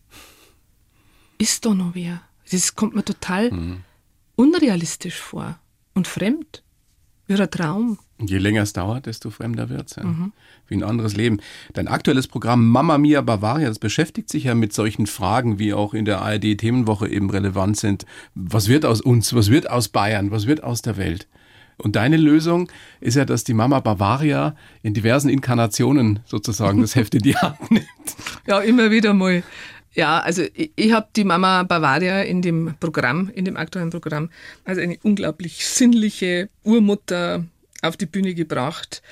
[1.36, 2.22] Ist da noch wer?
[2.50, 3.84] Das kommt mir total mhm.
[4.36, 5.58] unrealistisch vor
[5.94, 6.62] und fremd.
[7.26, 7.98] Wie ein Traum.
[8.18, 9.96] Je länger es dauert, desto fremder wird es.
[9.96, 10.04] Ja.
[10.04, 10.32] Mhm.
[10.66, 11.38] Wie ein anderes Leben.
[11.72, 15.94] Dein aktuelles Programm Mamma Mia Bavaria, das beschäftigt sich ja mit solchen Fragen, wie auch
[15.94, 18.04] in der ARD-Themenwoche eben relevant sind.
[18.34, 19.32] Was wird aus uns?
[19.32, 20.32] Was wird aus Bayern?
[20.32, 21.28] Was wird aus der Welt?
[21.76, 22.70] Und deine Lösung
[23.00, 27.70] ist ja, dass die Mama Bavaria in diversen Inkarnationen sozusagen das Heft in die Hand
[27.70, 27.86] nimmt.
[28.46, 29.42] Ja, immer wieder mal.
[29.92, 34.30] Ja, also ich, ich habe die Mama Bavaria in dem Programm, in dem aktuellen Programm,
[34.64, 37.44] als eine unglaublich sinnliche Urmutter
[37.82, 39.02] auf die Bühne gebracht,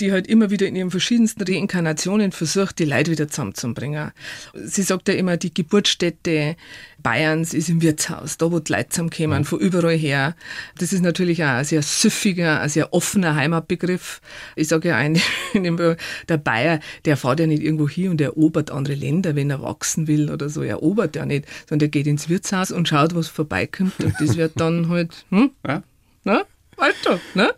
[0.00, 4.12] die halt immer wieder in ihren verschiedensten Reinkarnationen versucht, die Leute wieder zusammenzubringen.
[4.54, 6.56] Sie sagt ja immer, die Geburtsstätte
[7.00, 10.34] Bayerns ist im Wirtshaus, da wo die Leute zusammenkommen, von überall her.
[10.78, 14.20] Das ist natürlich auch ein sehr süffiger, ein sehr offener Heimatbegriff.
[14.56, 15.20] Ich sage ja ein,
[16.28, 20.06] der Bayer, der fährt ja nicht irgendwo hin und erobert andere Länder, wenn er wachsen
[20.08, 20.62] will oder so.
[20.62, 24.36] Er erobert ja nicht, sondern der geht ins Wirtshaus und schaut, was vorbeikommt und das
[24.36, 25.50] wird dann halt, hm?
[25.66, 25.82] Ja.
[26.24, 26.44] Na?
[26.78, 27.52] Alter, ne?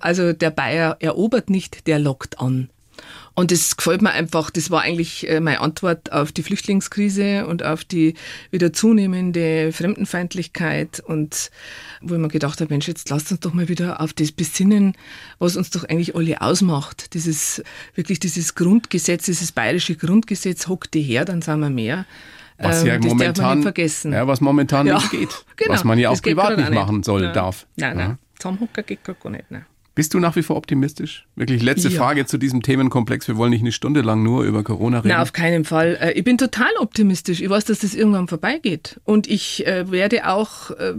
[0.00, 2.70] Also der Bayer erobert nicht, der lockt an.
[3.34, 7.62] Und das gefällt mir einfach, das war eigentlich äh, meine Antwort auf die Flüchtlingskrise und
[7.62, 8.14] auf die
[8.50, 11.50] wieder zunehmende Fremdenfeindlichkeit und
[12.00, 14.94] wo ich mir gedacht habe, Mensch, jetzt lasst uns doch mal wieder auf das besinnen,
[15.38, 17.12] was uns doch eigentlich alle ausmacht.
[17.12, 17.62] Dieses,
[17.94, 22.06] wirklich dieses Grundgesetz, dieses bayerische Grundgesetz, hockt die her, dann sind wir mehr.
[22.58, 23.62] Was ja ähm, momentan,
[24.12, 25.44] Ja, was momentan ja, nicht geht.
[25.56, 27.32] Genau, was man ja auch privat nicht machen soll, ja.
[27.32, 27.66] darf.
[27.76, 28.18] Nein, nein.
[28.38, 29.50] Zusammenhocken geht gar nicht.
[29.50, 29.66] Ne?
[29.96, 31.26] Bist du nach wie vor optimistisch?
[31.36, 31.98] Wirklich letzte ja.
[31.98, 33.28] Frage zu diesem Themenkomplex.
[33.28, 35.08] Wir wollen nicht eine Stunde lang nur über Corona reden.
[35.08, 35.96] Nein, auf keinen Fall.
[35.98, 37.40] Äh, ich bin total optimistisch.
[37.40, 39.00] Ich weiß, dass das irgendwann vorbeigeht.
[39.04, 40.92] Und ich äh, werde auch äh,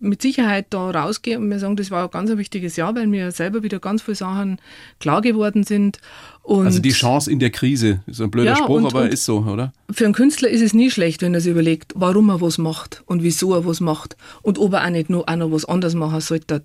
[0.00, 3.30] mit Sicherheit da rausgehen und mir sagen, das war ein ganz wichtiges Jahr, weil mir
[3.30, 4.60] selber wieder ganz viele Sachen
[4.98, 6.00] klar geworden sind.
[6.46, 9.12] Und also die Chance in der Krise, ist ein blöder ja, Spruch, und, aber und
[9.12, 9.72] ist so, oder?
[9.90, 13.02] Für einen Künstler ist es nie schlecht, wenn er sich überlegt, warum er was macht
[13.06, 15.96] und wieso er was macht und ob er auch nicht nur auch noch was anderes
[15.96, 16.62] machen sollte.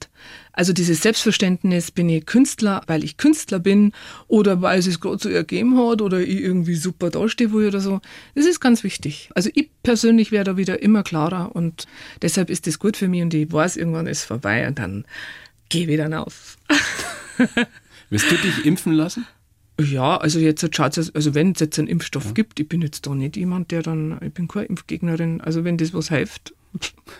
[0.53, 3.91] Also dieses Selbstverständnis, bin ich Künstler, weil ich Künstler bin
[4.27, 7.81] oder weil es es gerade so ergeben hat oder ich irgendwie super dastehe wo oder
[7.81, 8.01] so,
[8.35, 9.31] das ist ganz wichtig.
[9.33, 11.87] Also ich persönlich werde da wieder immer klarer und
[12.21, 15.05] deshalb ist das gut für mich und ich weiß, irgendwann ist vorbei und dann
[15.69, 16.59] gehe ich wieder auf.
[18.11, 19.25] Wirst du dich impfen lassen?
[19.81, 22.31] Ja, also jetzt schaut es, also wenn es jetzt einen Impfstoff ja.
[22.31, 25.77] gibt, ich bin jetzt da nicht jemand, der dann, ich bin keine Impfgegnerin, also wenn
[25.77, 26.53] das was hilft,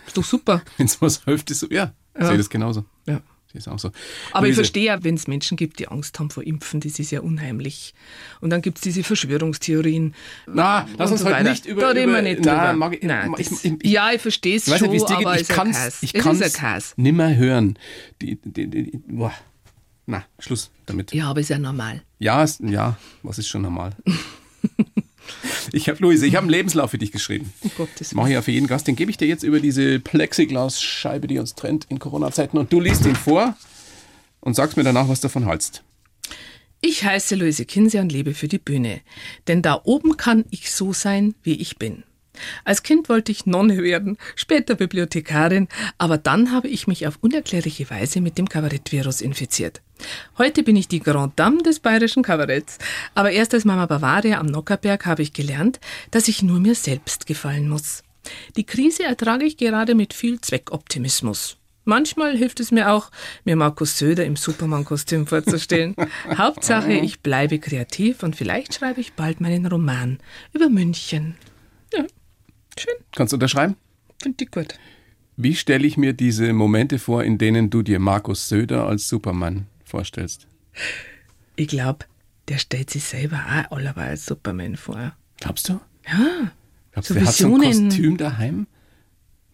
[0.06, 0.62] ist doch super.
[0.76, 2.26] wenn es was hilft, ist so, ja, ja.
[2.26, 2.84] sehe das genauso.
[3.06, 3.20] Ja.
[3.52, 3.90] ist auch so.
[4.32, 7.10] Aber ich verstehe ja, wenn es Menschen gibt, die Angst haben vor Impfen, das ist
[7.10, 7.94] ja unheimlich.
[8.40, 10.14] Und dann gibt es diese Verschwörungstheorien.
[10.46, 11.82] Na, lass uns so heute nicht über...
[11.82, 14.90] Da reden wir nicht na, mag ich, Nein, ich, ich, ja, ich verstehe es schon,
[14.90, 17.78] nicht, aber ich kann es nimmer hören.
[18.20, 19.32] Die, die, die, boah.
[20.06, 21.14] Na, Schluss damit.
[21.14, 22.02] Ja, aber ist ja normal.
[22.18, 23.94] Ja, ist, ja, was ist schon normal?
[25.72, 27.52] ich habe, Luise, ich habe einen Lebenslauf für dich geschrieben.
[27.64, 28.86] Oh Gottes Mache ich ja für jeden Gast.
[28.86, 32.58] Den gebe ich dir jetzt über diese Plexiglasscheibe, die uns trennt in Corona-Zeiten.
[32.58, 33.56] Und du liest ihn vor
[34.40, 35.84] und sagst mir danach, was du davon hältst.
[36.80, 39.02] Ich heiße Luise Kinsey und lebe für die Bühne.
[39.46, 42.02] Denn da oben kann ich so sein, wie ich bin.
[42.64, 45.68] Als Kind wollte ich Nonne werden, später Bibliothekarin,
[45.98, 49.82] aber dann habe ich mich auf unerklärliche Weise mit dem Kabarettvirus infiziert.
[50.38, 52.78] Heute bin ich die Grand Dame des bayerischen Kabaretts,
[53.14, 57.26] aber erst als Mama Bavaria am Nockerberg habe ich gelernt, dass ich nur mir selbst
[57.26, 58.02] gefallen muss.
[58.56, 61.58] Die Krise ertrage ich gerade mit viel Zweckoptimismus.
[61.84, 63.10] Manchmal hilft es mir auch,
[63.44, 65.96] mir Markus Söder im Superman-Kostüm vorzustellen.
[66.36, 70.20] Hauptsache, ich bleibe kreativ und vielleicht schreibe ich bald meinen Roman
[70.52, 71.34] über München.
[71.92, 72.04] Ja.
[72.78, 72.94] Schön.
[73.14, 73.76] Kannst du unterschreiben?
[74.22, 74.78] Finde ich gut.
[75.36, 79.66] Wie stelle ich mir diese Momente vor, in denen du dir Markus Söder als Superman
[79.84, 80.46] vorstellst?
[81.56, 82.06] Ich glaube,
[82.48, 85.16] der stellt sich selber auch allerweil als Superman vor.
[85.38, 85.80] Glaubst du?
[86.06, 86.52] Ja.
[86.92, 88.66] Glaubst du, so der hat so ein Kostüm daheim,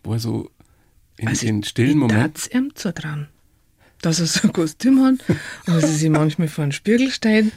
[0.03, 0.51] wo er so
[1.17, 2.43] in also den stillen Momenten...
[2.49, 3.29] Ich ihm so dran,
[4.03, 7.53] dass er so ein Kostüm hat und dass er sich manchmal vor einen Spiegel stellt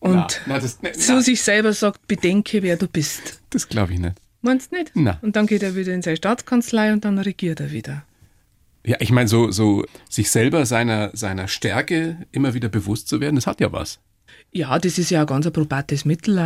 [0.00, 3.40] und na, na, das, na, zu sich selber sagt, bedenke, wer du bist.
[3.50, 4.16] Das glaube ich nicht.
[4.40, 4.94] Meinst du nicht?
[4.94, 5.16] Nein.
[5.22, 8.04] Und dann geht er wieder in seine Staatskanzlei und dann regiert er wieder.
[8.84, 13.34] Ja, ich meine, so, so sich selber seiner, seiner Stärke immer wieder bewusst zu werden,
[13.34, 13.98] das hat ja was.
[14.50, 16.38] Ja, das ist ja ein ganz probates Mittel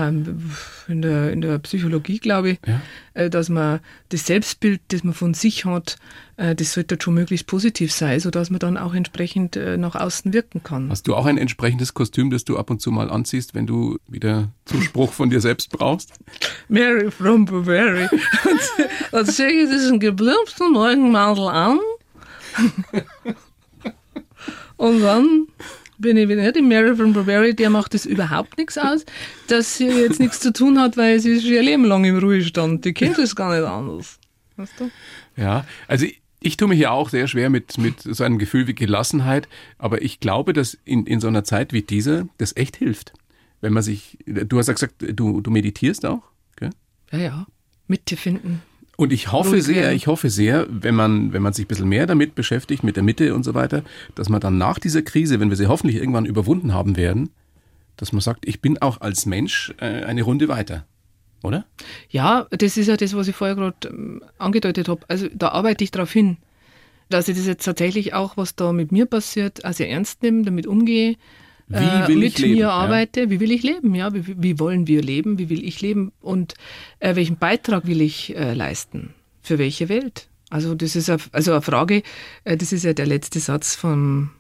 [0.89, 2.81] in der, in der Psychologie, glaube ich, Ja.
[3.15, 5.97] äh, dass man das Selbstbild, das man von sich hat,
[6.37, 10.33] äh, das sollte schon möglichst positiv sein, sodass man dann auch entsprechend äh, nach außen
[10.33, 10.91] wirken kann.
[10.91, 13.99] Hast du auch ein entsprechendes Kostüm, das du ab und zu mal anziehst, wenn du
[14.09, 16.13] wieder Zuspruch von dir selbst brauchst?
[16.69, 18.11] Mary from Bavaria.
[19.13, 21.79] Dann sehe ich diesen geblümsten Morgenmantel an.
[24.77, 25.47] Und dann
[26.03, 29.07] bin ich wieder die Mary from Bavaria, der macht das überhaupt nichts aus,
[29.47, 32.85] dass sie jetzt nichts zu tun hat, weil sie ist ihr Leben lang im Ruhestand.
[32.85, 34.19] Die kennt das gar nicht anders.
[34.57, 34.91] Weißt du?
[35.37, 38.67] Ja, also ich, ich tue mich ja auch sehr schwer mit, mit so einem Gefühl
[38.67, 42.77] wie Gelassenheit, aber ich glaube, dass in, in so einer Zeit wie dieser das echt
[42.77, 43.15] hilft.
[43.61, 46.23] Wenn man sich, du hast ja gesagt, du, du meditierst auch,
[46.57, 46.71] gell?
[47.13, 47.47] Ja, ja.
[47.87, 48.61] Mitte finden.
[48.97, 51.89] Und ich hoffe Ruhig sehr, ich hoffe sehr, wenn man, wenn man sich ein bisschen
[51.89, 53.83] mehr damit beschäftigt, mit der Mitte und so weiter,
[54.15, 57.31] dass man dann nach dieser Krise, wenn wir sie hoffentlich irgendwann überwunden haben werden,
[57.97, 60.87] dass man sagt, ich bin auch als Mensch äh, eine Runde weiter.
[61.43, 61.65] Oder?
[62.11, 65.03] Ja, das ist ja das, was ich vorher gerade ähm, angedeutet habe.
[65.09, 66.37] Also da arbeite ich darauf hin,
[67.09, 70.67] dass ich das jetzt tatsächlich auch, was da mit mir passiert, also ernst nehme, damit
[70.67, 71.17] umgehe,
[71.75, 72.55] äh, will mit ich leben?
[72.55, 72.71] mir Ja.
[72.71, 73.31] arbeite.
[73.31, 73.95] Wie will ich leben?
[73.95, 75.39] Ja, wie, wie wollen wir leben?
[75.39, 76.13] Wie will ich leben?
[76.21, 76.55] Und
[77.01, 79.15] äh, welchen Beitrag will ich äh, leisten?
[79.43, 80.29] Für welche Welt?
[80.51, 82.03] Also das ist eine, also eine Frage.
[82.45, 84.31] Äh, das ist ja der letzte Satz von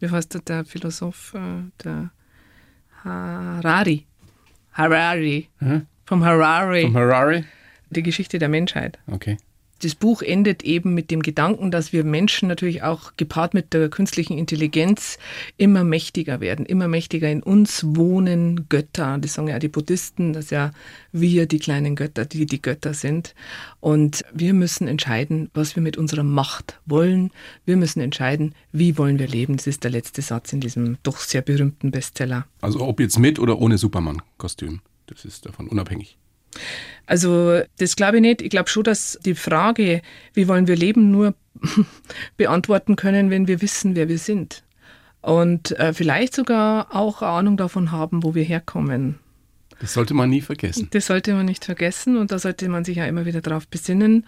[0.00, 2.10] wie heißt der, der Philosoph, äh, der
[3.04, 4.06] Harari.
[4.72, 5.48] Harari.
[5.60, 5.86] Mhm.
[6.06, 6.82] Vom Harari.
[6.82, 7.44] Vom Harari?
[7.90, 8.98] die Geschichte der Menschheit.
[9.08, 9.36] Okay.
[9.82, 13.88] Das Buch endet eben mit dem Gedanken, dass wir Menschen natürlich auch gepaart mit der
[13.88, 15.18] künstlichen Intelligenz
[15.56, 19.16] immer mächtiger werden, immer mächtiger in uns wohnen Götter.
[19.18, 20.72] Das sagen ja die Buddhisten, dass ja
[21.12, 23.34] wir die kleinen Götter, die die Götter sind.
[23.80, 27.30] Und wir müssen entscheiden, was wir mit unserer Macht wollen.
[27.64, 29.56] Wir müssen entscheiden, wie wollen wir leben.
[29.56, 32.46] Das ist der letzte Satz in diesem doch sehr berühmten Bestseller.
[32.60, 34.80] Also ob jetzt mit oder ohne Superman-Kostüm.
[35.06, 36.18] Das ist davon unabhängig.
[37.06, 38.42] Also das glaube ich nicht.
[38.42, 40.00] Ich glaube schon, dass die Frage,
[40.32, 41.34] wie wollen wir leben, nur
[42.36, 44.62] beantworten können, wenn wir wissen, wer wir sind.
[45.20, 49.18] Und äh, vielleicht sogar auch Ahnung davon haben, wo wir herkommen.
[49.80, 50.88] Das sollte man nie vergessen.
[50.92, 54.26] Das sollte man nicht vergessen und da sollte man sich ja immer wieder drauf besinnen.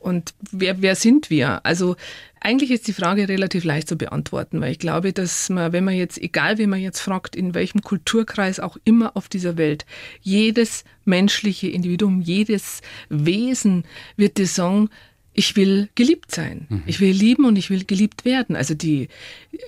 [0.00, 1.64] Und wer, wer sind wir?
[1.64, 1.96] Also
[2.40, 5.94] eigentlich ist die Frage relativ leicht zu beantworten, weil ich glaube, dass man, wenn man
[5.94, 9.84] jetzt, egal wie man jetzt fragt, in welchem Kulturkreis auch immer auf dieser Welt,
[10.22, 13.84] jedes menschliche Individuum, jedes Wesen
[14.16, 14.88] wird dir sagen,
[15.40, 16.66] ich will geliebt sein.
[16.84, 18.56] Ich will lieben und ich will geliebt werden.
[18.56, 19.08] Also die,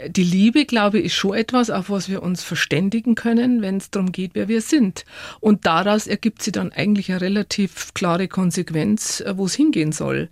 [0.06, 3.90] die Liebe, glaube ich, ist schon etwas, auf was wir uns verständigen können, wenn es
[3.90, 5.06] darum geht, wer wir sind.
[5.40, 10.28] Und daraus ergibt sich dann eigentlich eine relativ klare Konsequenz, äh, wo es hingehen soll.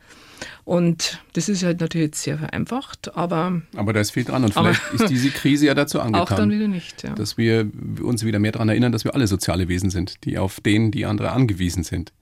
[0.64, 4.52] Und das ist halt natürlich jetzt sehr vereinfacht, aber Aber da ist viel dran und
[4.52, 7.02] vielleicht ist diese Krise ja dazu auch dann angetan, wieder nicht.
[7.02, 7.14] Ja.
[7.14, 7.70] dass wir
[8.02, 11.06] uns wieder mehr daran erinnern, dass wir alle soziale Wesen sind, die auf den, die
[11.06, 12.12] andere angewiesen sind.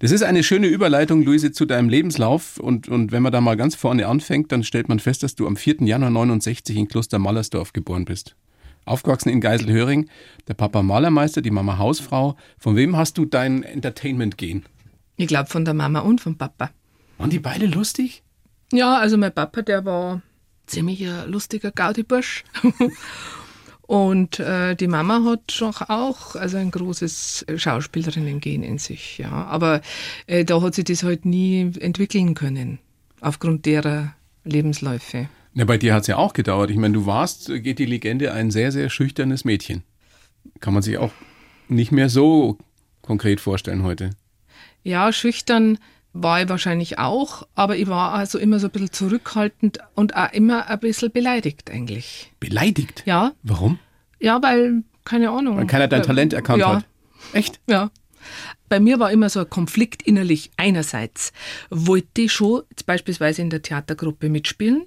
[0.00, 3.56] Das ist eine schöne Überleitung, Luise, zu deinem Lebenslauf und, und wenn man da mal
[3.56, 5.82] ganz vorne anfängt, dann stellt man fest, dass du am 4.
[5.82, 8.34] Januar 69 in Kloster Mallersdorf geboren bist.
[8.86, 10.08] Aufgewachsen in Geiselhöring,
[10.46, 12.36] der Papa Malermeister, die Mama Hausfrau.
[12.58, 14.64] Von wem hast du dein Entertainment-Gen?
[15.16, 16.70] Ich glaube von der Mama und vom Papa.
[17.18, 18.22] Waren die beide lustig?
[18.72, 20.22] Ja, also mein Papa, der war
[20.66, 22.44] ziemlich ein lustiger Gaudi-Bursch.
[23.86, 29.18] Und äh, die Mama hat doch auch also ein großes Schauspielerinnen-Gen in sich.
[29.18, 29.30] Ja.
[29.30, 29.82] Aber
[30.26, 32.78] äh, da hat sie das halt nie entwickeln können,
[33.20, 35.28] aufgrund derer Lebensläufe.
[35.52, 36.70] Ja, bei dir hat es ja auch gedauert.
[36.70, 39.82] Ich meine, du warst, geht die Legende, ein sehr, sehr schüchternes Mädchen.
[40.60, 41.12] Kann man sich auch
[41.68, 42.58] nicht mehr so
[43.02, 44.10] konkret vorstellen heute.
[44.82, 45.78] Ja, schüchtern
[46.14, 50.32] war ich wahrscheinlich auch, aber ich war also immer so ein bisschen zurückhaltend und auch
[50.32, 52.32] immer ein bisschen beleidigt eigentlich.
[52.40, 53.02] Beleidigt?
[53.04, 53.78] Ja, Warum?
[54.20, 55.58] ja, weil, keine Ahnung.
[55.58, 56.86] Weil keiner dein Äh, Talent erkannt ja, hat.
[57.32, 57.60] Echt?
[57.68, 57.90] Ja.
[58.68, 60.50] Bei mir war immer so ein Konflikt innerlich.
[60.56, 61.32] Einerseits
[61.68, 64.86] wollte ich schon jetzt beispielsweise in der Theatergruppe mitspielen,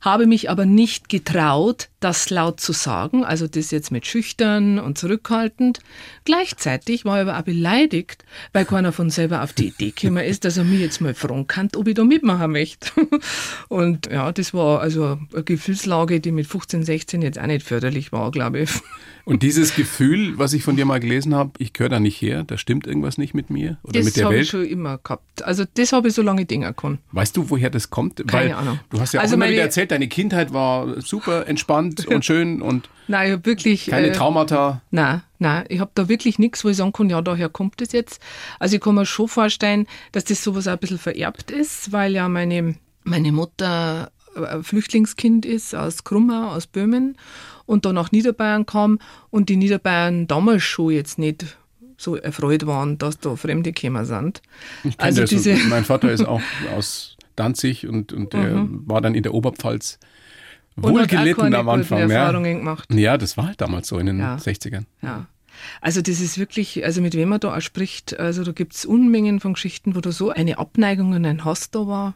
[0.00, 4.98] habe mich aber nicht getraut, das laut zu sagen, also das jetzt mit schüchtern und
[4.98, 5.80] zurückhaltend.
[6.24, 10.44] Gleichzeitig war ich aber auch beleidigt, weil keiner von selber auf die Idee gekommen ist,
[10.44, 12.90] dass er mich jetzt mal fragen kann, ob ich da mitmachen möchte.
[13.68, 18.12] Und ja, das war also eine Gefühlslage, die mit 15, 16 jetzt auch nicht förderlich
[18.12, 18.70] war, glaube ich.
[19.24, 22.44] Und dieses Gefühl, was ich von dir mal gelesen habe, ich gehöre da nicht her,
[22.44, 24.48] da stimmt irgendwas nicht mit mir oder mit Das der habe ich Welt.
[24.48, 25.42] schon immer gehabt.
[25.42, 26.98] Also das habe ich so lange Dinge kann.
[27.12, 28.16] Weißt du, woher das kommt?
[28.26, 28.80] Keine Weil Ahnung.
[28.88, 32.24] Du hast ja Also auch immer meine- wieder erzählt, deine Kindheit war super entspannt und
[32.24, 33.86] schön und Nein, ich wirklich.
[33.86, 34.82] keine äh, Traumata.
[34.90, 37.92] Nein, nein, ich habe da wirklich nichts, wo ich sagen kann, ja, daher kommt das
[37.92, 38.20] jetzt.
[38.58, 42.12] Also ich kann mir schon vorstellen, dass das sowas auch ein bisschen vererbt ist, weil
[42.12, 42.74] ja meine,
[43.04, 47.16] meine Mutter ein Flüchtlingskind ist aus Krummau, aus Böhmen
[47.66, 48.98] und dann nach Niederbayern kam
[49.30, 51.58] und die Niederbayern damals schon jetzt nicht
[51.96, 54.40] so erfreut waren, dass da Fremde gekommen sind.
[54.84, 55.30] Ich also das.
[55.30, 56.40] Diese mein Vater ist auch
[56.76, 58.82] aus Danzig und, und der mhm.
[58.86, 59.98] war dann in der Oberpfalz
[60.76, 62.08] wohl gelitten am Anfang.
[62.08, 62.32] Ja.
[62.32, 62.92] gemacht.
[62.92, 64.36] ja, das war halt damals so in den ja.
[64.36, 64.84] 60ern.
[65.02, 65.26] Ja.
[65.80, 68.84] Also das ist wirklich, also mit wem man da auch spricht, also da gibt es
[68.84, 72.14] Unmengen von Geschichten, wo da so eine Abneigung und ein Hass da war.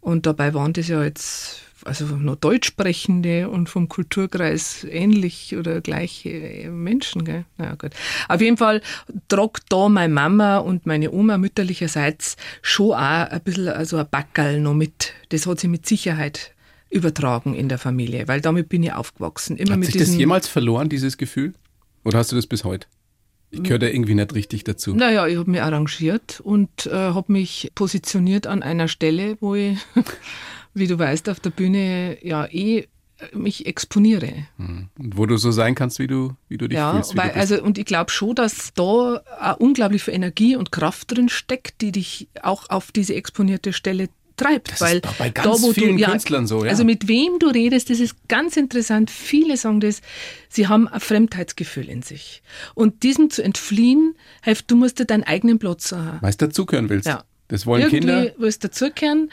[0.00, 6.70] Und dabei waren das ja jetzt also nur Deutschsprechende und vom Kulturkreis ähnlich oder gleiche
[6.70, 7.24] Menschen.
[7.24, 7.44] Gell?
[7.58, 7.92] Naja, gut.
[8.28, 8.82] Auf jeden Fall
[9.28, 14.60] trug da meine Mama und meine Oma mütterlicherseits schon auch ein bisschen also ein Backerl
[14.60, 15.12] noch mit.
[15.30, 16.52] Das hat sie mit Sicherheit
[16.90, 19.56] übertragen in der Familie, weil damit bin ich aufgewachsen.
[19.56, 21.54] Immer hat mit sich das jemals verloren, dieses Gefühl?
[22.04, 22.86] Oder hast du das bis heute?
[23.50, 24.94] Ich gehöre da irgendwie nicht richtig dazu.
[24.94, 29.78] Naja, ich habe mich arrangiert und äh, habe mich positioniert an einer Stelle, wo ich,
[30.74, 32.88] wie du weißt, auf der Bühne ja eh
[33.32, 34.46] mich exponiere.
[34.58, 37.16] Und wo du so sein kannst, wie du, wie du dich ja, fühlst.
[37.16, 41.80] Weil, also, und ich glaube schon, dass da unglaublich viel Energie und Kraft drin steckt,
[41.80, 44.72] die dich auch auf diese exponierte Stelle treibt.
[44.72, 46.64] Das weil ist bei ganz da, vielen du, Künstlern so.
[46.64, 46.70] Ja.
[46.70, 49.10] Also mit wem du redest, das ist ganz interessant.
[49.10, 50.02] Viele sagen das,
[50.48, 52.42] sie haben ein Fremdheitsgefühl in sich.
[52.74, 56.18] Und diesem zu entfliehen, hilft, du musst dir deinen eigenen Platz haben.
[56.20, 57.06] Weil du dazugehören willst.
[57.06, 57.24] Ja.
[57.48, 58.32] Das wollen Irgendwie Kinder.
[58.38, 59.30] Willst dazugehören.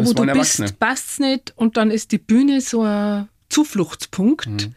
[0.00, 1.52] Da, wo du bist, passt es nicht.
[1.56, 4.46] Und dann ist die Bühne so ein Zufluchtspunkt.
[4.46, 4.74] Mhm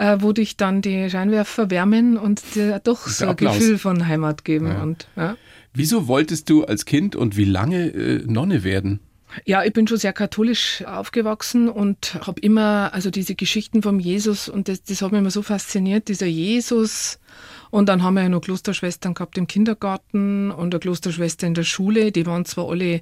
[0.00, 4.46] äh, wo dich dann die Scheinwerfer wärmen und dir doch so ein Gefühl von Heimat
[4.46, 4.68] geben.
[4.68, 4.82] Ja.
[4.82, 5.36] Und, ja.
[5.74, 9.00] Wieso wolltest du als Kind und wie lange äh, Nonne werden?
[9.44, 14.48] Ja, ich bin schon sehr katholisch aufgewachsen und habe immer, also diese Geschichten vom Jesus
[14.48, 17.20] und das, das hat mich immer so fasziniert, dieser Jesus.
[17.70, 21.62] Und dann haben wir ja noch Klosterschwestern gehabt im Kindergarten und eine Klosterschwester in der
[21.62, 22.12] Schule.
[22.12, 23.00] Die waren zwar alle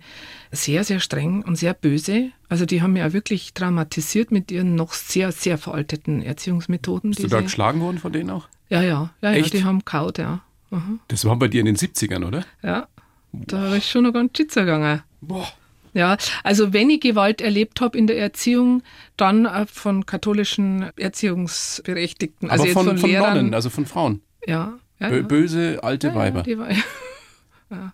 [0.53, 2.31] sehr, sehr streng und sehr böse.
[2.49, 7.11] Also die haben mich auch wirklich traumatisiert mit ihren noch sehr, sehr veralteten Erziehungsmethoden.
[7.11, 8.49] Bist du da geschlagen worden von denen auch?
[8.69, 10.41] Ja, ja, ja, ja die haben kaut, ja.
[10.71, 11.01] Mhm.
[11.09, 12.45] Das war bei dir in den 70ern, oder?
[12.63, 12.89] Ja,
[13.33, 15.03] da ist schon noch ganz schitzer gegangen.
[15.21, 15.49] Boah.
[15.95, 18.83] Ja, also wenn ich Gewalt erlebt habe in der Erziehung,
[19.17, 22.51] dann äh, von katholischen Erziehungsberechtigten.
[22.51, 23.37] Also Aber von, von, von Lehrern.
[23.37, 24.21] Nonnen, also von Frauen.
[24.49, 24.79] Ja.
[24.99, 25.23] ja.
[25.23, 26.45] Böse alte ja, Weiber.
[26.47, 26.71] War,
[27.71, 27.93] ja.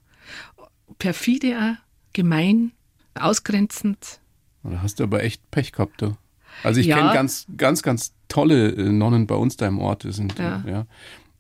[0.99, 2.73] Perfide auch, gemein,
[3.15, 4.21] ausgrenzend.
[4.63, 6.17] Da hast du aber echt Pech gehabt, du.
[6.63, 10.07] Also ich kenne ganz, ganz, ganz tolle äh, Nonnen bei uns da im Ort.
[10.09, 10.87] Sind, ja.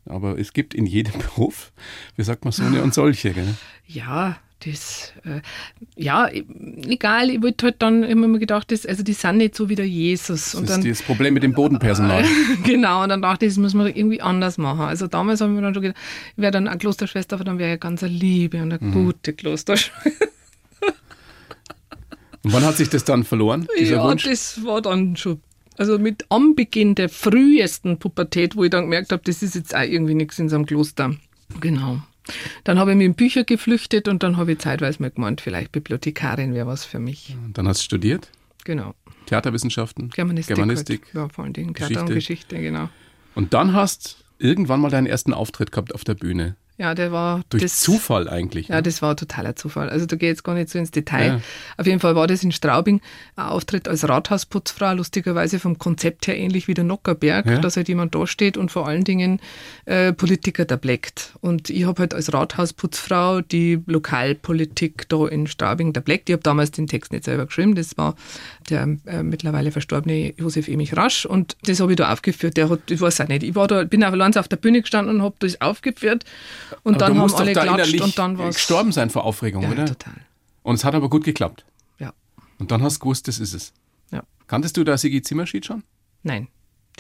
[0.06, 1.72] Aber es gibt in jedem Beruf,
[2.16, 3.32] wie sagt man, so eine und solche.
[3.32, 3.54] Gell?
[3.86, 5.40] Ja, das, äh,
[5.96, 9.68] ja, egal, ich wollte halt dann immer mal gedacht, das, also die sind nicht so
[9.68, 10.52] wie der Jesus.
[10.52, 12.24] Das und ist dann, das Problem mit dem Bodenpersonal.
[12.64, 14.80] genau, und dann dachte ich, das muss man irgendwie anders machen.
[14.80, 16.00] Also damals haben wir dann schon gedacht,
[16.36, 18.92] ich wäre dann eine Klosterschwester, aber dann wäre ich ganz eine liebe und eine mhm.
[18.92, 20.22] gute Klosterschwester.
[22.42, 24.24] Und wann hat sich das dann verloren, ja, Wunsch?
[24.24, 25.40] das war dann schon
[25.76, 29.82] also mit Anbeginn der frühesten Pubertät, wo ich dann gemerkt habe, das ist jetzt auch
[29.82, 31.16] irgendwie nichts in so einem Kloster.
[31.60, 32.02] Genau.
[32.64, 35.72] Dann habe ich mich in Bücher geflüchtet und dann habe ich zeitweise mal gemeint, vielleicht
[35.72, 37.36] Bibliothekarin wäre was für mich.
[37.44, 38.30] Und dann hast du studiert?
[38.64, 38.94] Genau.
[39.26, 40.10] Theaterwissenschaften?
[40.10, 40.56] Germanistik.
[40.56, 41.04] Germanistik.
[41.06, 41.14] Halt.
[41.14, 42.06] Ja, vor allen Dingen Theater Geschichte.
[42.06, 42.88] und Geschichte, genau.
[43.34, 46.56] Und dann hast irgendwann mal deinen ersten Auftritt gehabt auf der Bühne.
[46.76, 47.42] Ja, der war.
[47.50, 48.68] Durch das, Zufall eigentlich.
[48.68, 48.82] Ja, ne?
[48.82, 49.88] das war totaler Zufall.
[49.90, 51.26] Also da gehe ich jetzt gar nicht so ins Detail.
[51.26, 51.40] Ja.
[51.76, 53.00] Auf jeden Fall war das in Straubing
[53.36, 57.58] ein Auftritt als Rathausputzfrau, lustigerweise vom Konzept her ähnlich wie der Nockerberg, ja.
[57.58, 59.40] dass halt jemand da steht und vor allen Dingen
[59.84, 61.34] äh, Politiker da bleckt.
[61.40, 66.28] Und ich habe halt als Rathausputzfrau die Lokalpolitik da in Straubing da bleckt.
[66.28, 68.16] Ich habe damals den Text nicht selber geschrieben, das war
[68.68, 72.56] der äh, mittlerweile verstorbene Josef Emich Rasch und das habe ich da aufgeführt.
[72.56, 75.16] Der hat, ich weiß auch nicht, ich war da, bin allein auf der Bühne gestanden
[75.16, 76.24] und habe das aufgeführt
[76.82, 79.86] und aber dann haben alle geklatscht und dann war gestorben sein vor Aufregung, ja, oder?
[79.86, 80.14] total.
[80.62, 81.64] Und es hat aber gut geklappt.
[81.98, 82.12] Ja.
[82.58, 83.72] Und dann hast du gewusst, das ist es.
[84.10, 84.22] Ja.
[84.46, 85.82] Kanntest du da Sigi Zimmerschied schon?
[86.22, 86.48] Nein,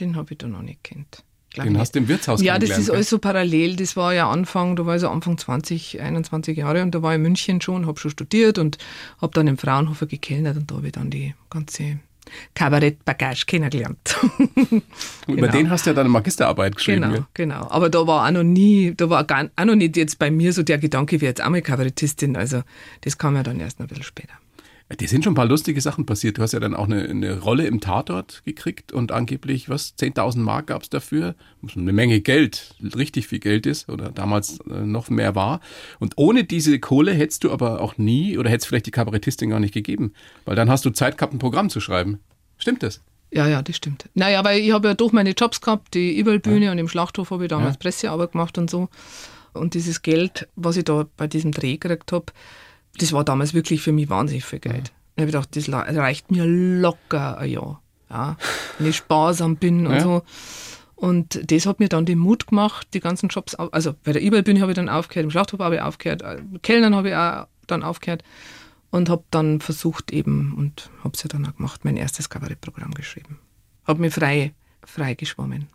[0.00, 1.24] den habe ich da noch nicht kennt.
[1.56, 1.80] Den nicht.
[1.80, 3.76] hast du im Wirtshaus Ja, das ist alles so parallel.
[3.76, 7.12] Das war ja Anfang, da war ich so Anfang 20, 21 Jahre und da war
[7.12, 8.78] ich in München schon, habe schon studiert und
[9.20, 12.00] habe dann im Fraunhofer gekellnert und da habe ich dann die ganze
[12.54, 14.16] Kabarett-Bagage kennengelernt.
[14.56, 14.82] genau.
[15.26, 17.02] Über den hast du ja deine Magisterarbeit geschrieben.
[17.02, 17.28] Genau, ja?
[17.34, 17.66] genau.
[17.70, 20.52] Aber da war auch noch nie, da war gar, auch noch nicht jetzt bei mir
[20.52, 22.36] so der Gedanke, wie jetzt auch mal Kabarettistin.
[22.36, 22.62] Also
[23.02, 24.34] das kam ja dann erst noch ein bisschen später.
[25.00, 26.36] Die sind schon ein paar lustige Sachen passiert.
[26.36, 30.38] Du hast ja dann auch eine, eine Rolle im Tatort gekriegt und angeblich, was, 10.000
[30.38, 31.34] Mark gab es dafür.
[31.74, 35.60] Eine Menge Geld, richtig viel Geld ist oder damals äh, noch mehr war.
[36.00, 39.58] Und ohne diese Kohle hättest du aber auch nie oder hättest vielleicht die Kabarettistin gar
[39.58, 40.12] nicht gegeben.
[40.44, 42.20] Weil dann hast du Zeit gehabt, ein Programm zu schreiben.
[42.58, 43.00] Stimmt das?
[43.32, 44.08] Ja, ja, das stimmt.
[44.14, 46.72] Naja, weil ich habe ja durch meine Jobs gehabt, die Überbühne ja.
[46.72, 47.78] und im Schlachthof habe ich damals ja.
[47.78, 48.88] Pressearbeit gemacht und so.
[49.54, 52.26] Und dieses Geld, was ich da bei diesem Dreh gekriegt habe,
[52.98, 54.92] das war damals wirklich für mich wahnsinnig viel Geld.
[55.16, 57.82] Ich habe gedacht, das reicht mir locker ein Jahr.
[58.10, 58.36] Ja,
[58.78, 60.00] wenn ich sparsam bin und ja.
[60.00, 60.22] so.
[60.94, 64.60] Und das hat mir dann den Mut gemacht, die ganzen Jobs, also bei der E-Mail-Bühne
[64.60, 67.82] habe ich dann aufgehört, im Schlachthof habe ich aufgehört, äh, Kellnern habe ich auch dann
[67.82, 68.22] aufgehört
[68.90, 72.94] und habe dann versucht eben, und habe es ja dann auch gemacht, mein erstes Kabarettprogramm
[72.94, 73.38] geschrieben.
[73.86, 74.54] Habe mir frei,
[74.84, 75.66] frei geschwommen.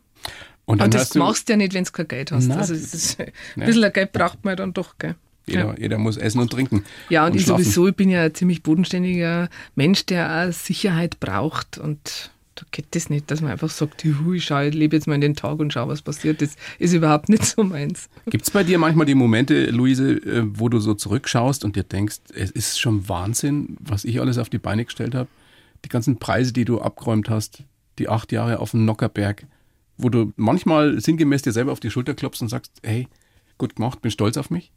[0.65, 2.47] Und, und das machst du ja nicht, wenn du kein Geld hast.
[2.47, 5.15] Nein, also ist, ein bisschen Geld braucht man dann doch, gell?
[5.49, 5.75] Jeder, ja.
[5.77, 6.83] jeder muss essen und trinken.
[7.09, 7.63] Ja, und, und ich schlafen.
[7.63, 12.88] sowieso, ich bin ja ein ziemlich bodenständiger Mensch, der auch Sicherheit braucht und da geht
[12.91, 15.59] das nicht, dass man einfach sagt, ich schaue, ich lebe jetzt mal in den Tag
[15.59, 16.41] und schaue, was passiert.
[16.41, 18.09] Das ist überhaupt nicht so meins.
[18.25, 21.83] Gibt es bei dir manchmal die Momente, Luise, äh, wo du so zurückschaust und dir
[21.83, 25.29] denkst, es ist schon Wahnsinn, was ich alles auf die Beine gestellt habe?
[25.85, 27.63] Die ganzen Preise, die du abgeräumt hast,
[27.97, 29.45] die acht Jahre auf dem Nockerberg,
[29.97, 33.07] wo du manchmal sinngemäß dir selber auf die Schulter klopfst und sagst, hey,
[33.57, 34.71] gut gemacht, bin stolz auf mich?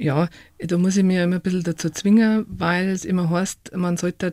[0.00, 3.98] Ja, da muss ich mir immer ein bisschen dazu zwingen, weil es immer heißt, man
[3.98, 4.32] sollte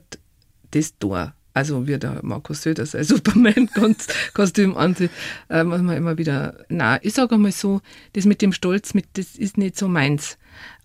[0.71, 1.33] das tun.
[1.53, 5.11] Also wie der Markus Söder sein Superman-Kostüm anzieht,
[5.49, 7.81] äh, muss man immer wieder, na, ich sage einmal so,
[8.13, 10.37] das mit dem Stolz, mit, das ist nicht so meins.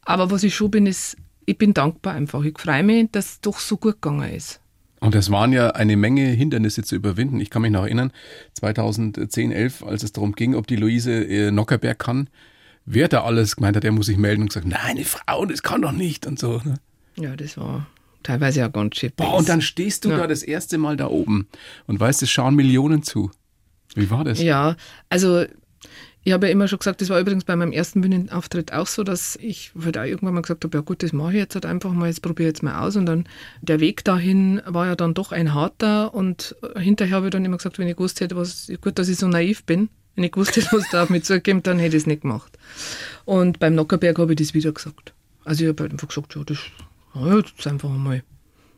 [0.05, 1.16] Aber was ich schon bin, ist,
[1.47, 2.42] ich bin dankbar einfach.
[2.42, 4.61] Ich freue mich, dass es doch so gut gegangen ist.
[4.99, 7.38] Und es waren ja eine Menge Hindernisse zu überwinden.
[7.38, 8.11] Ich kann mich noch erinnern,
[8.55, 12.29] 2010, 11, als es darum ging, ob die Luise äh, Nockerberg kann,
[12.85, 15.62] wer da alles gemeint hat, der muss sich melden und gesagt, nein, eine Frau, das
[15.62, 16.61] kann doch nicht und so.
[16.64, 16.75] Ne?
[17.16, 17.87] Ja, das war
[18.23, 19.12] teilweise ja ganz schön.
[19.16, 20.18] Boah, und dann stehst du ja.
[20.18, 21.49] da das erste Mal da oben
[21.87, 23.31] und weißt, es schauen Millionen zu.
[23.95, 24.40] Wie war das?
[24.40, 24.77] Ja,
[25.11, 25.45] also
[26.25, 29.03] ich habe ja immer schon gesagt, das war übrigens bei meinem ersten Bühnenauftritt auch so,
[29.03, 31.66] dass ich halt auch irgendwann mal gesagt habe, ja gut, das mache ich jetzt halt
[31.66, 32.95] einfach mal, jetzt probiere ich jetzt mal aus.
[32.95, 33.25] Und dann
[33.61, 37.57] der Weg dahin war ja dann doch ein harter und hinterher habe ich dann immer
[37.57, 40.57] gesagt, wenn ich gewusst hätte, was, gut, dass ich so naiv bin, wenn ich gewusst
[40.57, 42.59] hätte, was da auf mich zukommt, dann hätte ich es nicht gemacht.
[43.25, 45.12] Und beim Nockerberg habe ich das wieder gesagt.
[45.44, 46.59] Also ich habe halt einfach gesagt, ja, das,
[47.14, 48.22] ja, jetzt einfach mal.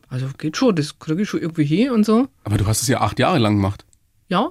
[0.08, 2.28] Also geht schon, das kriege ich schon irgendwie hin und so.
[2.44, 3.84] Aber du hast es ja acht Jahre lang gemacht.
[4.28, 4.50] Ja,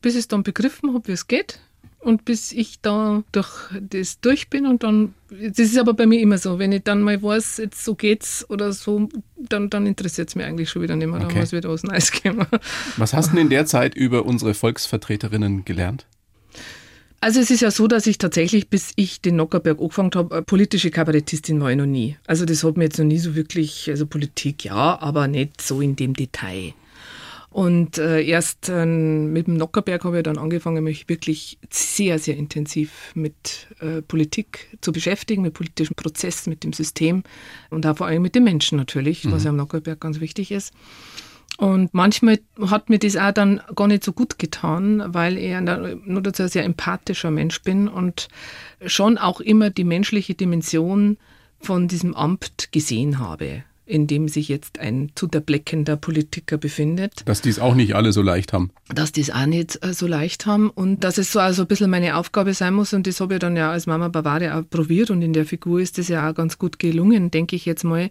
[0.00, 1.60] bis ich es dann begriffen habe, wie es geht.
[1.98, 6.18] Und bis ich da durch das durch bin und dann, das ist aber bei mir
[6.20, 10.30] immer so, wenn ich dann mal weiß, jetzt so geht's oder so, dann, dann interessiert
[10.30, 11.28] es mich eigentlich schon wieder nicht mehr, okay.
[11.28, 12.46] dann muss wieder was Neues geben.
[12.96, 16.06] Was hast du denn in der Zeit über unsere Volksvertreterinnen gelernt?
[17.22, 20.90] Also es ist ja so, dass ich tatsächlich, bis ich den Nockerberg angefangen habe, politische
[20.90, 22.16] Kabarettistin war ich noch nie.
[22.26, 25.82] Also das hat mir jetzt noch nie so wirklich, also Politik ja, aber nicht so
[25.82, 26.72] in dem Detail.
[27.50, 32.36] Und äh, erst äh, mit dem Nockerberg habe ich dann angefangen, mich wirklich sehr, sehr
[32.36, 37.24] intensiv mit äh, Politik zu beschäftigen, mit politischen Prozessen, mit dem System
[37.68, 39.32] und auch vor allem mit den Menschen natürlich, mhm.
[39.32, 40.72] was ja am Nockerberg ganz wichtig ist.
[41.60, 42.38] Und manchmal
[42.70, 45.54] hat mir das auch dann gar nicht so gut getan, weil ich
[46.06, 48.28] nur dazu ein sehr empathischer Mensch bin und
[48.86, 51.18] schon auch immer die menschliche Dimension
[51.60, 57.20] von diesem Amt gesehen habe, in dem sich jetzt ein zu derbleckender Politiker befindet.
[57.26, 58.70] Dass die es auch nicht alle so leicht haben.
[58.88, 61.68] Dass die es auch nicht äh, so leicht haben und dass es so also ein
[61.68, 64.64] bisschen meine Aufgabe sein muss und das habe ich dann ja als Mama Bavaria auch
[64.70, 67.84] probiert und in der Figur ist das ja auch ganz gut gelungen, denke ich jetzt
[67.84, 68.08] mal,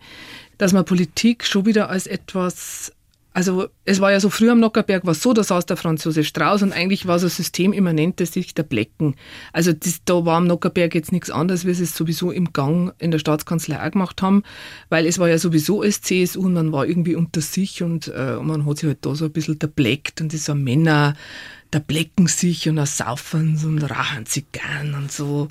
[0.59, 2.91] dass man Politik schon wieder als etwas
[3.39, 6.61] also es war ja so früher am Nockerberg war so, da saß der Franzose Strauß
[6.61, 9.15] und eigentlich war so ein systemimmanent das sich der Blecken.
[9.53, 12.93] Also das, da war am Nockerberg jetzt nichts anderes, wie sie es sowieso im Gang
[12.97, 14.43] in der Staatskanzlei auch gemacht haben,
[14.89, 18.35] weil es war ja sowieso als CSU und man war irgendwie unter sich und äh,
[18.41, 21.15] man hat sich halt da so ein bisschen der Bleckt und das war Männer
[21.71, 25.47] da blecken sich und da saufen und rachen Zigarren und so.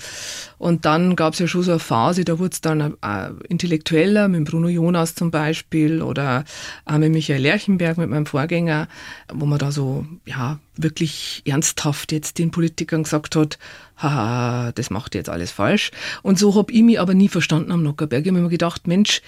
[0.59, 4.27] Und dann gab es ja schon so eine Phase, da wurde es dann äh, intellektueller,
[4.27, 6.45] mit Bruno Jonas zum Beispiel oder
[6.85, 8.89] auch mit Michael Lerchenberg, mit meinem Vorgänger,
[9.33, 13.59] wo man da so, ja, wirklich ernsthaft jetzt den Politikern gesagt hat,
[13.97, 15.93] haha, das macht jetzt alles falsch.
[16.23, 18.25] Und so habe ich mich aber nie verstanden am Nockerberg.
[18.25, 19.23] Ich habe mir gedacht, Mensch,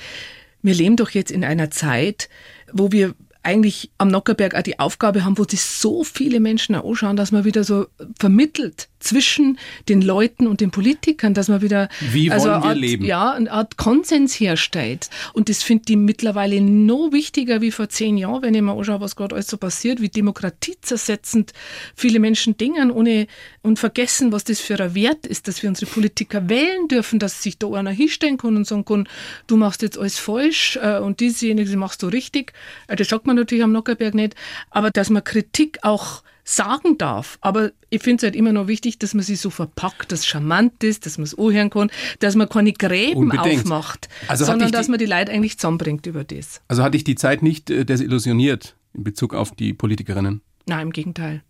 [0.62, 2.28] wir leben doch jetzt in einer Zeit,
[2.72, 6.88] wo wir eigentlich am Nockerberg auch die Aufgabe haben, wo sich so viele Menschen auch
[6.88, 7.86] anschauen, dass man wieder so
[8.18, 13.04] vermittelt zwischen den Leuten und den Politikern, dass man wieder Wie also wir Art, leben?
[13.04, 15.08] Ja, eine Art Konsens herstellt.
[15.32, 19.00] Und das finde ich mittlerweile noch wichtiger wie vor zehn Jahren, wenn ich mir anschaue,
[19.00, 21.52] was gerade alles so passiert, wie demokratiezersetzend
[21.94, 23.26] viele Menschen dingen ohne
[23.62, 27.42] und vergessen, was das für ein Wert ist, dass wir unsere Politiker wählen dürfen, dass
[27.42, 29.08] sich da einer hinstellen kann und sagen kann,
[29.46, 32.52] du machst jetzt alles falsch äh, und diesjenige machst du richtig.
[32.86, 34.34] Äh, das sagt man natürlich am Nockerberg nicht,
[34.70, 37.38] aber dass man Kritik auch sagen darf.
[37.40, 40.26] Aber ich finde es halt immer noch wichtig, dass man sie so verpackt, dass es
[40.26, 43.60] charmant ist, dass man es anhören kann, dass man keine Gräben Unbedingt.
[43.60, 46.60] aufmacht, also sondern dass man die Leute eigentlich zusammenbringt über das.
[46.68, 50.40] Also hat dich die Zeit nicht äh, desillusioniert in Bezug auf die Politikerinnen?
[50.66, 51.42] Nein, im Gegenteil.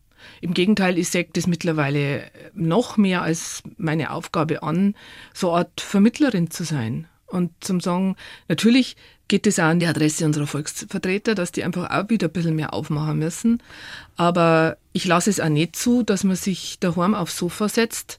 [0.43, 4.95] Im Gegenteil, ich sehe das mittlerweile noch mehr als meine Aufgabe an,
[5.33, 8.17] so eine Art Vermittlerin zu sein Und zum Sagen,
[8.49, 8.97] natürlich
[9.29, 12.57] geht es auch an die Adresse unserer Volksvertreter, dass die einfach auch wieder ein bisschen
[12.57, 13.63] mehr aufmachen müssen.
[14.17, 18.19] Aber ich lasse es auch nicht zu, dass man sich daheim aufs Sofa setzt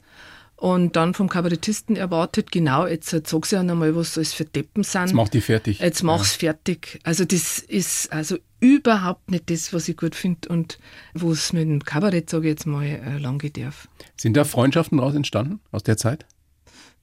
[0.62, 4.84] und dann vom Kabarettisten erwartet, genau, jetzt sag sie ja nochmal, was das für Deppen
[4.84, 5.02] sind.
[5.02, 5.80] Jetzt mach die fertig.
[5.80, 6.52] Jetzt mach's ja.
[6.52, 7.00] fertig.
[7.04, 10.78] Also das ist also überhaupt nicht das, was ich gut finde und
[11.16, 13.88] wo es mit dem Kabarett, sage ich jetzt mal, äh, lang darf.
[14.16, 16.28] Sind da Freundschaften daraus entstanden, aus der Zeit?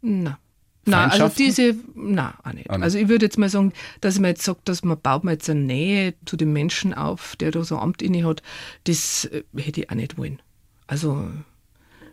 [0.01, 0.37] Nein.
[0.85, 2.71] Nein, also diese, nein, auch nicht.
[2.71, 5.51] Also ich würde jetzt mal sagen, dass man jetzt sagt, dass man baut man jetzt
[5.51, 8.43] eine Nähe zu dem Menschen auf, der da so ein Amt inne hat,
[8.85, 10.41] das äh, hätte ich auch nicht wollen.
[10.87, 11.29] Also,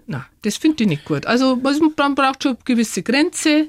[0.08, 1.26] nein, das finde ich nicht gut.
[1.26, 3.68] Also man braucht schon eine gewisse Grenze,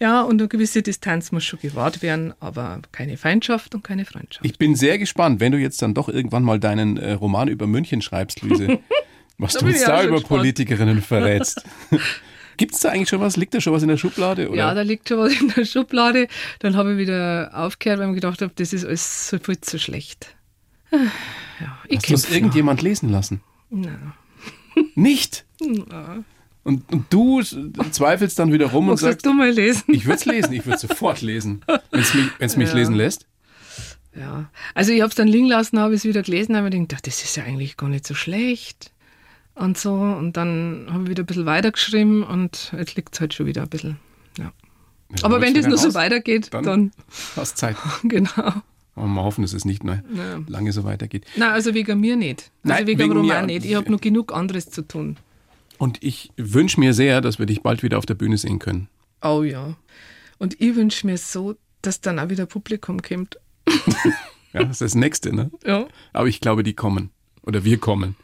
[0.00, 4.44] ja, und eine gewisse Distanz muss schon gewahrt werden, aber keine Feindschaft und keine Freundschaft.
[4.44, 7.66] Ich bin sehr gespannt, wenn du jetzt dann doch irgendwann mal deinen äh, Roman über
[7.66, 8.78] München schreibst, Luise,
[9.38, 10.28] was du uns da über gespannt.
[10.28, 11.64] Politikerinnen verrätst.
[12.58, 13.36] Gibt es da eigentlich schon was?
[13.36, 14.48] Liegt da schon was in der Schublade?
[14.48, 14.58] Oder?
[14.58, 16.28] Ja, da liegt schon was in der Schublade.
[16.58, 19.78] Dann habe ich wieder aufgehört, weil ich gedacht habe, das ist alles so viel zu
[19.78, 20.34] schlecht.
[21.60, 23.40] Ja, Hast du das irgendjemand lesen lassen?
[23.68, 24.12] Nein.
[24.94, 25.44] Nicht?
[25.58, 26.24] Nein.
[26.62, 29.82] Und, und, du zweifelst dann wieder rum Magst und sagst, du mal lesen?
[29.88, 32.74] ich würde es lesen, ich würde es sofort lesen, wenn es mich, mich ja.
[32.76, 33.26] lesen lässt.
[34.14, 37.08] Ja, also ich habe es dann liegen lassen, habe es wieder gelesen, habe mir gedacht,
[37.08, 38.92] das ist ja eigentlich gar nicht so schlecht
[39.58, 39.92] und so.
[39.92, 43.62] Und dann habe ich wieder ein bisschen weitergeschrieben und jetzt liegt es halt schon wieder
[43.62, 43.96] ein bisschen.
[44.38, 44.52] Ja.
[45.16, 46.92] ja Aber wenn das nur so weitergeht, dann, dann
[47.36, 47.76] hast Zeit.
[48.02, 48.52] genau.
[48.94, 50.40] Und wir hoffen, dass es nicht mehr ja.
[50.48, 51.24] lange so weitergeht.
[51.36, 52.50] Nein, also wegen mir nicht.
[52.62, 53.64] Also Nein, wegen, wegen dem Roman nicht.
[53.64, 55.16] Ich habe noch genug anderes zu tun.
[55.78, 58.88] Und ich wünsche mir sehr, dass wir dich bald wieder auf der Bühne sehen können.
[59.22, 59.76] Oh ja.
[60.38, 63.38] Und ich wünsche mir so, dass dann auch wieder Publikum kommt.
[64.52, 65.50] ja, das ist das Nächste, ne?
[65.64, 65.86] Ja.
[66.12, 67.10] Aber ich glaube, die kommen.
[67.42, 68.16] Oder wir kommen.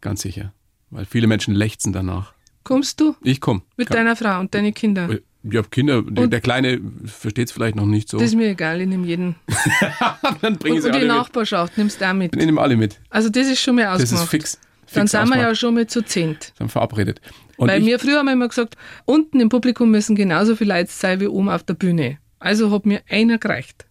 [0.00, 0.52] Ganz sicher.
[0.90, 2.32] Weil viele Menschen lechzen danach.
[2.64, 3.16] Kommst du?
[3.22, 3.62] Ich komme.
[3.76, 5.18] Mit deiner Frau und deinen Kindern?
[5.42, 5.98] Ich habe Kinder.
[5.98, 8.18] Und der Kleine versteht es vielleicht noch nicht so.
[8.18, 9.36] Das ist mir egal, ich nehme jeden.
[10.42, 11.78] Dann bring und, sie und alle die Nachbarschaft mit.
[11.78, 12.36] nimmst du auch mit.
[12.36, 13.00] Ich nehme alle mit.
[13.08, 14.12] Also das ist schon mal ausgemacht.
[14.12, 14.58] Das ist fix.
[14.86, 16.52] fix Dann sind wir ja schon mal zu zehnt.
[16.58, 17.20] Dann verabredet.
[17.56, 20.90] Und Weil mir früher haben wir immer gesagt, unten im Publikum müssen genauso viele Leute
[20.92, 22.18] sein wie oben auf der Bühne.
[22.38, 23.86] Also hat mir einer gereicht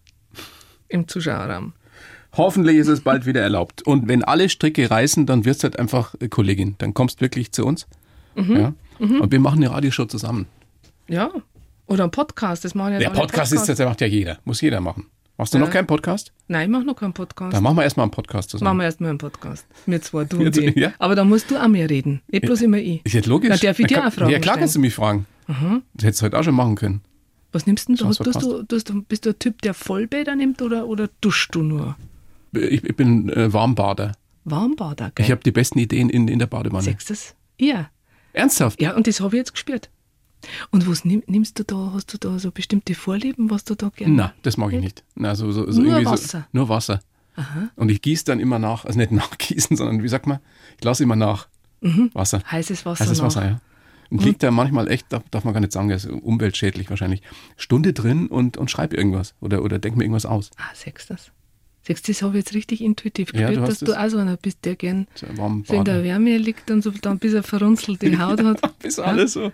[0.88, 1.74] im Zuschauerraum.
[2.38, 3.82] Hoffentlich ist es bald wieder erlaubt.
[3.82, 6.76] Und wenn alle Stricke reißen, dann wirst du halt einfach Kollegin.
[6.78, 7.88] Dann kommst du wirklich zu uns.
[8.36, 8.56] Mhm.
[8.56, 8.74] Ja?
[9.00, 9.20] Mhm.
[9.20, 10.46] Und wir machen eine Radioshow zusammen.
[11.08, 11.30] Ja.
[11.86, 12.64] Oder ein Podcast.
[12.64, 14.38] Das machen ja Der Podcast, Podcast ist, das macht ja jeder.
[14.44, 15.06] Muss jeder machen.
[15.36, 15.64] Machst du ja.
[15.64, 16.32] noch keinen Podcast?
[16.46, 17.54] Nein, ich mache noch keinen Podcast.
[17.54, 18.66] Dann machen wir erstmal einen Podcast zusammen.
[18.66, 19.66] Machen wir erstmal einen Podcast.
[19.86, 20.76] Wir zwei, du und ich.
[20.76, 20.92] Ja?
[21.00, 22.22] Aber da musst du auch mehr reden.
[22.28, 23.04] Nicht bloß immer ich.
[23.04, 23.50] Ist jetzt logisch.
[23.50, 24.30] Dann darf ich dir auch fragen.
[24.30, 25.26] Ja, klar kannst du mich fragen.
[25.48, 25.82] Mhm.
[25.94, 27.00] Das hättest du heute auch schon machen können.
[27.50, 28.22] Was nimmst du denn da?
[28.22, 31.96] Du, du, du, bist du ein Typ, der Vollbäder nimmt oder, oder duschst du nur?
[32.52, 34.12] Ich, ich bin äh, Warmbader.
[34.44, 35.26] Warmbader, gell?
[35.26, 36.96] Ich habe die besten Ideen in, in der Badewanne.
[37.08, 37.34] Das?
[37.58, 37.90] Ja.
[38.32, 38.80] Ernsthaft?
[38.80, 39.90] Ja, und das habe ich jetzt gespürt.
[40.70, 41.92] Und was nimm, nimmst du da?
[41.94, 44.14] Hast du da so bestimmte Vorlieben, was du da gerne?
[44.14, 45.04] Nein, das mag ich nicht.
[45.14, 46.38] Nein, so, so, so nur Wasser.
[46.40, 47.00] So, nur Wasser.
[47.34, 47.70] Aha.
[47.76, 50.38] Und ich gieße dann immer nach, also nicht nachgießen, sondern wie sagt man,
[50.78, 51.48] ich lasse immer nach.
[51.80, 52.10] Mhm.
[52.12, 52.42] Wasser.
[52.50, 53.04] Heißes Wasser.
[53.04, 53.26] Heißes nach.
[53.26, 53.60] Wasser, ja.
[54.10, 57.20] Und liegt da manchmal echt, darf man gar nicht sagen, das ist umweltschädlich wahrscheinlich,
[57.56, 60.50] Stunde drin und, und schreib irgendwas oder, oder denk mir irgendwas aus.
[60.56, 60.70] Ah,
[61.08, 61.30] das?
[61.86, 64.08] Siehst du, das habe ich jetzt richtig intuitiv Ja, gespürt, du dass du das- auch
[64.10, 65.26] so einer bist, der gern So
[65.74, 66.04] in der.
[66.04, 68.78] Wärme liegt und so dann bis er verrunzelte Haut hat.
[68.80, 69.50] Bis alles so.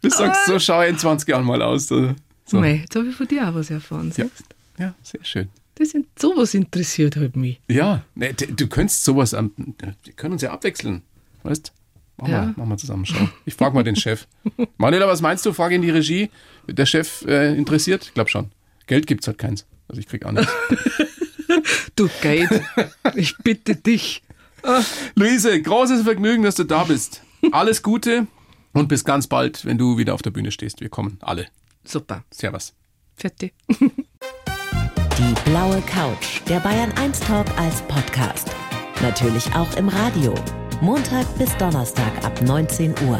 [0.00, 1.86] Bis du sagst, so schaue ich in 20 Jahren mal aus.
[1.88, 2.14] So.
[2.52, 4.12] Mei, jetzt habe ich von dir auch was erfahren.
[4.16, 4.24] Ja.
[4.24, 4.44] siehst
[4.78, 4.82] du?
[4.82, 5.48] Ja, sehr schön.
[5.76, 7.60] Das sind, sowas interessiert halt mich.
[7.68, 11.02] Ja, ne, d- du könntest sowas, wir können uns ja abwechseln.
[11.44, 11.72] Weißt
[12.16, 12.46] Machen, Ja.
[12.46, 13.28] wir, machen wir zusammen, schau.
[13.44, 14.26] Ich frage mal den Chef.
[14.76, 15.52] Manuela, was meinst du?
[15.52, 16.30] Frage in die Regie.
[16.66, 18.06] Der Chef äh, interessiert?
[18.06, 18.50] Ich glaube schon.
[18.88, 19.66] Geld gibt's halt keins.
[19.86, 20.50] Also ich krieg auch nichts.
[21.96, 22.48] Du Geld,
[23.14, 24.22] ich bitte dich.
[25.14, 27.22] Luise, großes Vergnügen, dass du da bist.
[27.52, 28.26] Alles Gute
[28.72, 30.80] und bis ganz bald, wenn du wieder auf der Bühne stehst.
[30.80, 31.46] Wir kommen alle.
[31.84, 32.74] Super, Servus.
[33.16, 33.54] fertig.
[33.80, 38.48] Die blaue Couch, der Bayern 1 Talk als Podcast.
[39.02, 40.34] Natürlich auch im Radio.
[40.80, 43.18] Montag bis Donnerstag ab 19 Uhr.